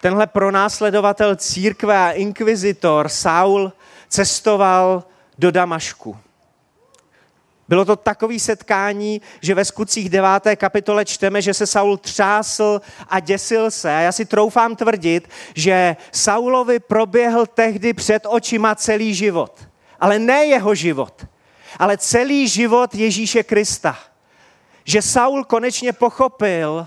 tenhle 0.00 0.26
pronásledovatel 0.26 1.36
církve 1.36 1.98
a 1.98 2.10
inkvizitor 2.10 3.08
Saul 3.08 3.72
cestoval 4.08 5.04
do 5.38 5.50
Damašku. 5.50 6.16
Bylo 7.68 7.84
to 7.84 7.96
takové 7.96 8.38
setkání, 8.38 9.20
že 9.40 9.54
ve 9.54 9.64
skutcích 9.64 10.10
9. 10.10 10.56
kapitole 10.56 11.04
čteme, 11.04 11.42
že 11.42 11.54
se 11.54 11.66
Saul 11.66 11.96
třásl 11.96 12.80
a 13.08 13.20
děsil 13.20 13.70
se. 13.70 13.96
A 13.96 14.00
já 14.00 14.12
si 14.12 14.24
troufám 14.24 14.76
tvrdit, 14.76 15.28
že 15.54 15.96
Saulovi 16.12 16.78
proběhl 16.78 17.46
tehdy 17.46 17.92
před 17.92 18.26
očima 18.28 18.74
celý 18.74 19.14
život. 19.14 19.58
Ale 20.00 20.18
ne 20.18 20.44
jeho 20.44 20.74
život, 20.74 21.26
ale 21.78 21.98
celý 21.98 22.48
život 22.48 22.94
Ježíše 22.94 23.42
Krista. 23.42 23.98
Že 24.84 25.02
Saul 25.02 25.44
konečně 25.44 25.92
pochopil, 25.92 26.86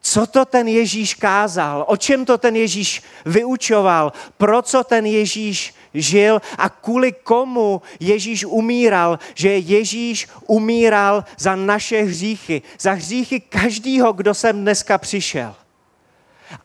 co 0.00 0.26
to 0.26 0.44
ten 0.44 0.68
Ježíš 0.68 1.14
kázal, 1.14 1.84
o 1.88 1.96
čem 1.96 2.24
to 2.24 2.38
ten 2.38 2.56
Ježíš 2.56 3.02
vyučoval, 3.26 4.12
pro 4.36 4.62
co 4.62 4.84
ten 4.84 5.06
Ježíš 5.06 5.74
žil 5.94 6.42
a 6.58 6.68
kvůli 6.68 7.12
komu 7.12 7.82
Ježíš 8.00 8.44
umíral, 8.44 9.18
že 9.34 9.58
Ježíš 9.58 10.28
umíral 10.46 11.24
za 11.38 11.56
naše 11.56 12.02
hříchy, 12.02 12.62
za 12.78 12.92
hříchy 12.92 13.40
každého, 13.40 14.12
kdo 14.12 14.34
sem 14.34 14.60
dneska 14.60 14.98
přišel. 14.98 15.54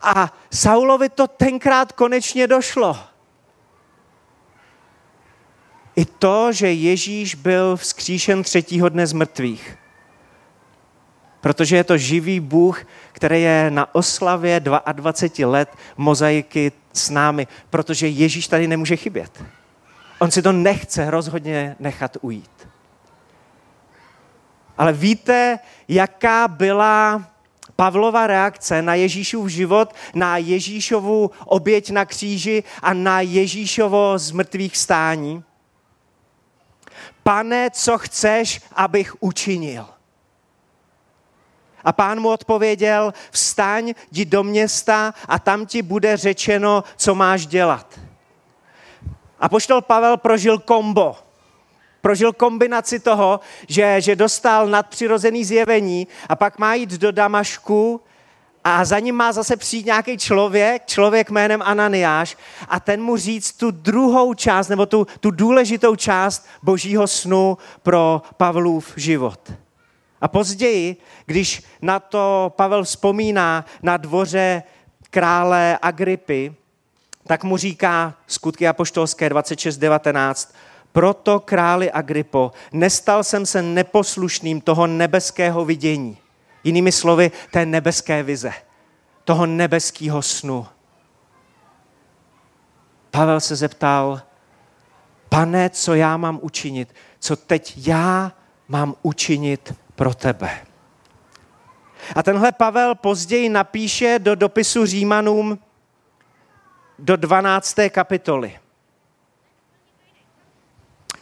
A 0.02 0.32
Saulovi 0.52 1.08
to 1.08 1.26
tenkrát 1.26 1.92
konečně 1.92 2.46
došlo. 2.46 2.98
I 5.96 6.04
to, 6.04 6.52
že 6.52 6.72
Ježíš 6.72 7.34
byl 7.34 7.76
vzkříšen 7.76 8.42
třetího 8.42 8.88
dne 8.88 9.06
z 9.06 9.12
mrtvých. 9.12 9.79
Protože 11.40 11.76
je 11.76 11.84
to 11.84 11.98
živý 11.98 12.40
Bůh, 12.40 12.84
který 13.12 13.42
je 13.42 13.70
na 13.70 13.94
oslavě 13.94 14.60
22 14.60 15.50
let 15.50 15.68
mozaiky 15.96 16.72
s 16.92 17.10
námi, 17.10 17.46
protože 17.70 18.08
Ježíš 18.08 18.48
tady 18.48 18.68
nemůže 18.68 18.96
chybět. 18.96 19.44
On 20.18 20.30
si 20.30 20.42
to 20.42 20.52
nechce 20.52 21.10
rozhodně 21.10 21.76
nechat 21.78 22.16
ujít. 22.20 22.68
Ale 24.78 24.92
víte, 24.92 25.58
jaká 25.88 26.48
byla 26.48 27.24
Pavlova 27.76 28.26
reakce 28.26 28.82
na 28.82 28.94
Ježíšův 28.94 29.48
život, 29.48 29.94
na 30.14 30.36
Ježíšovu 30.36 31.30
oběť 31.44 31.90
na 31.90 32.04
kříži 32.04 32.64
a 32.82 32.92
na 32.94 33.20
Ježíšovo 33.20 34.18
zmrtvých 34.18 34.76
stání? 34.76 35.44
Pane, 37.22 37.70
co 37.70 37.98
chceš, 37.98 38.60
abych 38.72 39.22
učinil? 39.22 39.86
A 41.84 41.92
pán 41.92 42.20
mu 42.20 42.28
odpověděl, 42.28 43.14
vstaň, 43.30 43.94
jdi 44.12 44.24
do 44.24 44.42
města 44.42 45.14
a 45.28 45.38
tam 45.38 45.66
ti 45.66 45.82
bude 45.82 46.16
řečeno, 46.16 46.84
co 46.96 47.14
máš 47.14 47.46
dělat. 47.46 48.00
A 49.40 49.48
poštol 49.48 49.80
Pavel 49.80 50.16
prožil 50.16 50.58
kombo. 50.58 51.16
Prožil 52.00 52.32
kombinaci 52.32 53.00
toho, 53.00 53.40
že, 53.68 54.00
že 54.00 54.16
dostal 54.16 54.66
nadpřirozený 54.66 55.44
zjevení 55.44 56.06
a 56.28 56.36
pak 56.36 56.58
má 56.58 56.74
jít 56.74 56.90
do 56.90 57.12
Damašku 57.12 58.00
a 58.64 58.84
za 58.84 58.98
ním 58.98 59.14
má 59.14 59.32
zase 59.32 59.56
přijít 59.56 59.86
nějaký 59.86 60.18
člověk, 60.18 60.86
člověk 60.86 61.30
jménem 61.30 61.62
Ananiáš 61.62 62.36
a 62.68 62.80
ten 62.80 63.02
mu 63.02 63.16
říct 63.16 63.52
tu 63.52 63.70
druhou 63.70 64.34
část 64.34 64.68
nebo 64.68 64.86
tu, 64.86 65.06
tu 65.20 65.30
důležitou 65.30 65.96
část 65.96 66.46
božího 66.62 67.06
snu 67.06 67.58
pro 67.82 68.22
Pavlův 68.36 68.92
život. 68.96 69.52
A 70.20 70.28
později, 70.28 70.96
když 71.26 71.62
na 71.82 72.00
to 72.00 72.52
Pavel 72.56 72.84
vzpomíná 72.84 73.64
na 73.82 73.96
dvoře 73.96 74.62
krále 75.10 75.78
Agripy, 75.82 76.54
tak 77.26 77.44
mu 77.44 77.56
říká 77.56 78.14
skutky 78.26 78.68
apoštolské 78.68 79.28
26.19, 79.28 80.54
proto 80.92 81.40
králi 81.40 81.90
Agripo, 81.90 82.52
nestal 82.72 83.24
jsem 83.24 83.46
se 83.46 83.62
neposlušným 83.62 84.60
toho 84.60 84.86
nebeského 84.86 85.64
vidění. 85.64 86.18
Jinými 86.64 86.92
slovy, 86.92 87.30
té 87.50 87.66
nebeské 87.66 88.22
vize, 88.22 88.52
toho 89.24 89.46
nebeského 89.46 90.22
snu. 90.22 90.66
Pavel 93.10 93.40
se 93.40 93.56
zeptal, 93.56 94.22
pane, 95.28 95.70
co 95.70 95.94
já 95.94 96.16
mám 96.16 96.38
učinit? 96.42 96.94
Co 97.18 97.36
teď 97.36 97.74
já 97.76 98.32
mám 98.68 98.94
učinit 99.02 99.74
pro 100.00 100.14
tebe? 100.14 100.50
A 102.16 102.22
tenhle 102.22 102.52
Pavel 102.52 102.94
později 102.94 103.48
napíše 103.48 104.18
do 104.18 104.34
dopisu 104.34 104.86
Římanům 104.86 105.58
do 106.98 107.16
12. 107.16 107.76
kapitoly 107.90 108.58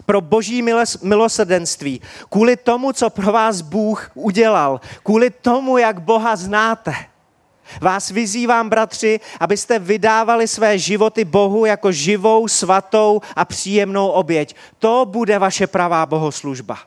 pro 0.07 0.21
boží 0.21 0.63
milosrdenství, 1.03 2.01
kvůli 2.31 2.57
tomu, 2.57 2.93
co 2.93 3.11
pro 3.11 3.33
vás 3.33 3.61
Bůh 3.61 4.11
udělal, 4.15 4.81
kvůli 5.03 5.31
tomu, 5.31 5.79
jak 5.79 6.01
Boha 6.01 6.37
znáte. 6.37 6.95
Vás 7.81 8.11
vyzývám, 8.11 8.69
bratři, 8.69 9.21
abyste 9.41 9.79
vydávali 9.79 10.49
své 10.49 10.79
životy 10.79 11.25
Bohu 11.25 11.65
jako 11.65 11.93
živou, 11.93 12.49
svatou 12.49 13.21
a 13.37 13.45
příjemnou 13.45 14.09
oběť. 14.09 14.57
To 14.79 15.07
bude 15.09 15.39
vaše 15.39 15.67
pravá 15.67 16.07
bohoslužba. 16.07 16.79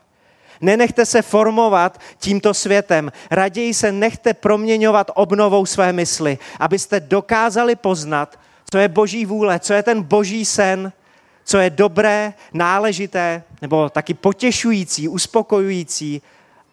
Nenechte 0.62 1.06
se 1.06 1.22
formovat 1.22 2.00
tímto 2.18 2.54
světem, 2.54 3.12
raději 3.30 3.74
se 3.74 3.92
nechte 3.92 4.34
proměňovat 4.34 5.10
obnovou 5.14 5.66
své 5.66 5.92
mysli, 5.92 6.38
abyste 6.60 7.00
dokázali 7.00 7.76
poznat, 7.76 8.38
co 8.70 8.78
je 8.78 8.88
boží 8.88 9.26
vůle, 9.26 9.58
co 9.60 9.72
je 9.72 9.82
ten 9.82 10.02
boží 10.02 10.44
sen, 10.44 10.92
co 11.44 11.58
je 11.58 11.70
dobré, 11.70 12.32
náležité, 12.52 13.42
nebo 13.62 13.90
taky 13.90 14.14
potěšující, 14.14 15.08
uspokojující 15.08 16.22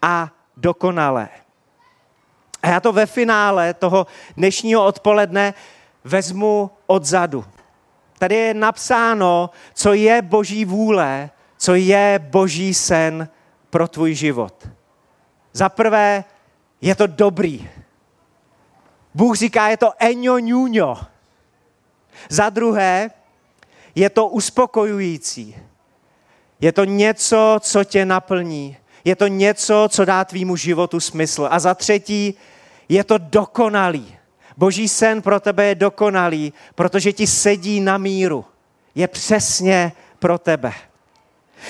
a 0.01 0.29
dokonalé. 0.57 1.29
A 2.63 2.67
já 2.67 2.79
to 2.79 2.91
ve 2.91 3.05
finále 3.05 3.73
toho 3.73 4.07
dnešního 4.37 4.85
odpoledne 4.85 5.53
vezmu 6.03 6.71
odzadu. 6.87 7.45
Tady 8.19 8.35
je 8.35 8.53
napsáno, 8.53 9.49
co 9.73 9.93
je 9.93 10.21
boží 10.21 10.65
vůle, 10.65 11.29
co 11.57 11.75
je 11.75 12.19
boží 12.23 12.73
sen 12.73 13.29
pro 13.69 13.87
tvůj 13.87 14.13
život. 14.13 14.69
Za 15.53 15.69
prvé, 15.69 16.23
je 16.81 16.95
to 16.95 17.07
dobrý. 17.07 17.69
Bůh 19.13 19.37
říká, 19.37 19.67
je 19.67 19.77
to 19.77 19.91
eňo 19.99 20.39
ňuňo. 20.39 20.97
Za 22.29 22.49
druhé, 22.49 23.09
je 23.95 24.09
to 24.09 24.27
uspokojující. 24.27 25.55
Je 26.61 26.71
to 26.71 26.83
něco, 26.83 27.57
co 27.59 27.83
tě 27.83 28.05
naplní. 28.05 28.77
Je 29.05 29.15
to 29.15 29.27
něco, 29.27 29.87
co 29.91 30.05
dá 30.05 30.25
tvýmu 30.25 30.55
životu 30.55 30.99
smysl. 30.99 31.47
A 31.51 31.59
za 31.59 31.73
třetí, 31.73 32.33
je 32.89 33.03
to 33.03 33.17
dokonalý. 33.17 34.15
Boží 34.57 34.87
sen 34.87 35.21
pro 35.21 35.39
tebe 35.39 35.65
je 35.65 35.75
dokonalý, 35.75 36.53
protože 36.75 37.13
ti 37.13 37.27
sedí 37.27 37.79
na 37.79 37.97
míru. 37.97 38.45
Je 38.95 39.07
přesně 39.07 39.91
pro 40.19 40.37
tebe. 40.37 40.73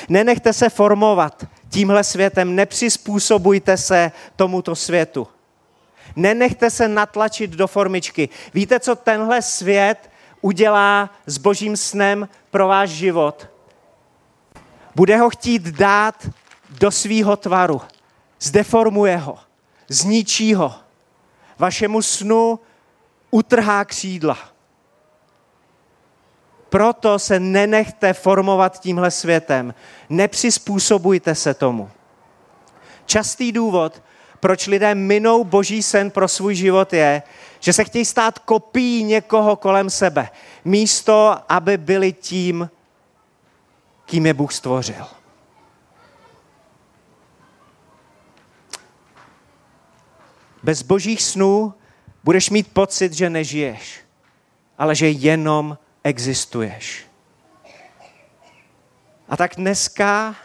Nenechte 0.10 0.54
se 0.54 0.70
formovat 0.70 1.46
tímhle 1.70 2.04
světem, 2.04 2.56
nepřizpůsobujte 2.56 3.78
se 3.78 4.12
tomuto 4.36 4.76
světu. 4.76 5.28
Nenechte 6.16 6.70
se 6.70 6.88
natlačit 6.88 7.52
do 7.52 7.68
formičky. 7.68 8.30
Víte, 8.54 8.80
co 8.80 8.96
tenhle 8.96 9.42
svět 9.42 10.10
udělá 10.42 11.10
s 11.26 11.38
božím 11.38 11.78
snem 11.78 12.30
pro 12.52 12.68
váš 12.68 12.90
život. 12.90 13.48
Bude 14.96 15.18
ho 15.18 15.30
chtít 15.30 15.64
dát 15.64 16.30
do 16.70 16.92
svýho 16.92 17.38
tvaru. 17.38 17.82
Zdeformuje 18.40 19.18
ho. 19.18 19.40
Zničí 19.88 20.54
ho. 20.54 20.76
Vašemu 21.58 22.02
snu 22.02 22.60
utrhá 23.32 23.86
křídla. 23.86 24.38
Proto 26.70 27.20
se 27.20 27.40
nenechte 27.40 28.14
formovat 28.14 28.80
tímhle 28.80 29.12
světem. 29.12 29.74
Nepřizpůsobujte 30.10 31.36
se 31.36 31.54
tomu. 31.54 31.90
Častý 33.06 33.52
důvod, 33.52 34.04
proč 34.40 34.68
lidé 34.68 34.96
minou 34.96 35.44
boží 35.44 35.84
sen 35.84 36.12
pro 36.12 36.28
svůj 36.28 36.56
život 36.56 36.94
je, 36.94 37.24
že 37.60 37.74
se 37.74 37.84
chtějí 37.84 38.06
stát 38.06 38.40
kopií 38.40 39.04
někoho 39.04 39.56
kolem 39.56 39.90
sebe, 39.90 40.30
místo, 40.66 41.36
aby 41.50 41.78
byli 41.78 42.14
tím, 42.14 42.70
kým 44.06 44.26
je 44.26 44.34
Bůh 44.34 44.54
stvořil. 44.54 45.06
Bez 50.64 50.82
božích 50.82 51.24
snů 51.24 51.74
budeš 52.24 52.50
mít 52.50 52.74
pocit, 52.74 53.14
že 53.14 53.30
nežiješ, 53.30 54.00
ale 54.78 54.96
že 54.96 55.10
jenom 55.10 55.78
existuješ. 56.10 57.06
A 59.30 59.38
tak 59.38 59.56
dneska 59.56 60.36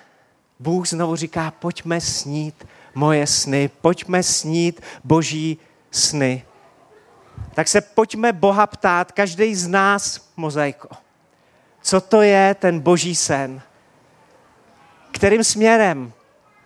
Bůh 0.58 0.88
znovu 0.88 1.16
říká, 1.16 1.50
pojďme 1.50 2.00
snít 2.00 2.66
moje 2.94 3.26
sny, 3.26 3.70
pojďme 3.80 4.22
snít 4.22 4.80
boží 5.04 5.58
sny 5.90 6.44
tak 7.54 7.68
se 7.68 7.80
pojďme 7.80 8.32
Boha 8.32 8.66
ptát, 8.66 9.12
každý 9.12 9.54
z 9.54 9.68
nás, 9.68 10.28
mozaiko. 10.36 10.88
Co 11.82 12.00
to 12.00 12.22
je 12.22 12.54
ten 12.54 12.80
boží 12.80 13.14
sen? 13.14 13.62
Kterým 15.12 15.44
směrem 15.44 16.12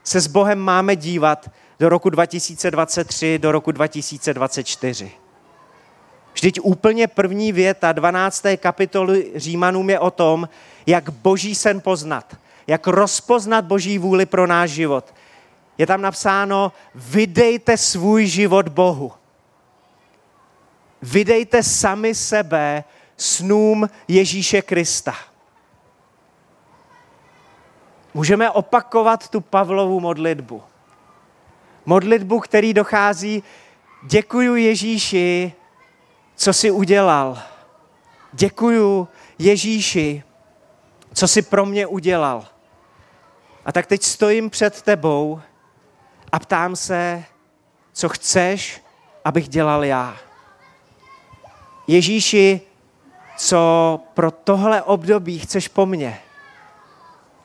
se 0.05 0.21
s 0.21 0.27
Bohem 0.27 0.59
máme 0.59 0.97
dívat 0.97 1.51
do 1.81 1.89
roku 1.89 2.11
2023, 2.11 3.39
do 3.39 3.53
roku 3.53 3.73
2024? 3.73 5.13
Vždyť 6.39 6.61
úplně 6.63 7.07
první 7.07 7.53
věta 7.53 7.93
12. 7.93 8.45
kapitoly 8.57 9.33
Římanům 9.35 9.91
je 9.91 9.99
o 9.99 10.11
tom, 10.11 10.49
jak 10.87 11.11
boží 11.11 11.55
sen 11.55 11.81
poznat, 11.81 12.37
jak 12.67 12.87
rozpoznat 12.87 13.65
boží 13.65 13.99
vůli 13.99 14.27
pro 14.27 14.47
náš 14.47 14.71
život. 14.71 15.15
Je 15.79 15.87
tam 15.87 16.03
napsáno, 16.03 16.73
vydejte 16.95 17.77
svůj 17.77 18.27
život 18.27 18.69
Bohu. 18.69 19.13
Vydejte 21.03 21.63
sami 21.63 22.15
sebe 22.15 22.85
snům 23.17 23.91
Ježíše 24.09 24.63
Krista. 24.63 25.15
Můžeme 28.15 28.51
opakovat 28.51 29.29
tu 29.29 29.41
Pavlovu 29.41 30.01
modlitbu. 30.01 30.63
Modlitbu, 31.87 32.41
který 32.41 32.75
dochází, 32.75 33.43
děkuju 34.03 34.55
Ježíši, 34.55 35.53
co 36.39 36.53
jsi 36.53 36.71
udělal. 36.71 37.39
Děkuju 38.33 39.09
Ježíši 39.39 40.23
co 41.19 41.29
jsi 41.29 41.43
pro 41.43 41.67
mě 41.67 41.87
udělal. 41.87 42.47
A 43.65 43.73
tak 43.73 43.87
teď 43.87 44.03
stojím 44.03 44.51
před 44.51 44.83
tebou 44.83 45.41
a 46.33 46.39
ptám 46.39 46.77
se, 46.77 47.25
co 47.93 48.09
chceš, 48.09 48.83
abych 49.25 49.49
dělal 49.49 49.85
já. 49.85 50.17
Ježíši, 51.87 52.61
co 53.37 54.01
pro 54.15 54.31
tohle 54.31 54.83
období 54.83 55.39
chceš 55.39 55.69
po 55.69 55.87
mně, 55.87 56.21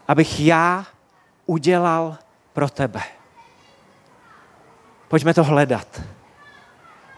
abych 0.07 0.39
já 0.39 0.85
udělal 1.45 2.17
pro 2.53 2.69
tebe. 2.69 3.01
Pojďme 5.07 5.33
to 5.33 5.43
hledat. 5.43 6.01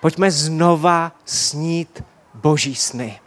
Pojďme 0.06 0.32
znova 0.32 1.12
snít 1.26 2.04
boží 2.34 2.76
sny. 2.76 3.20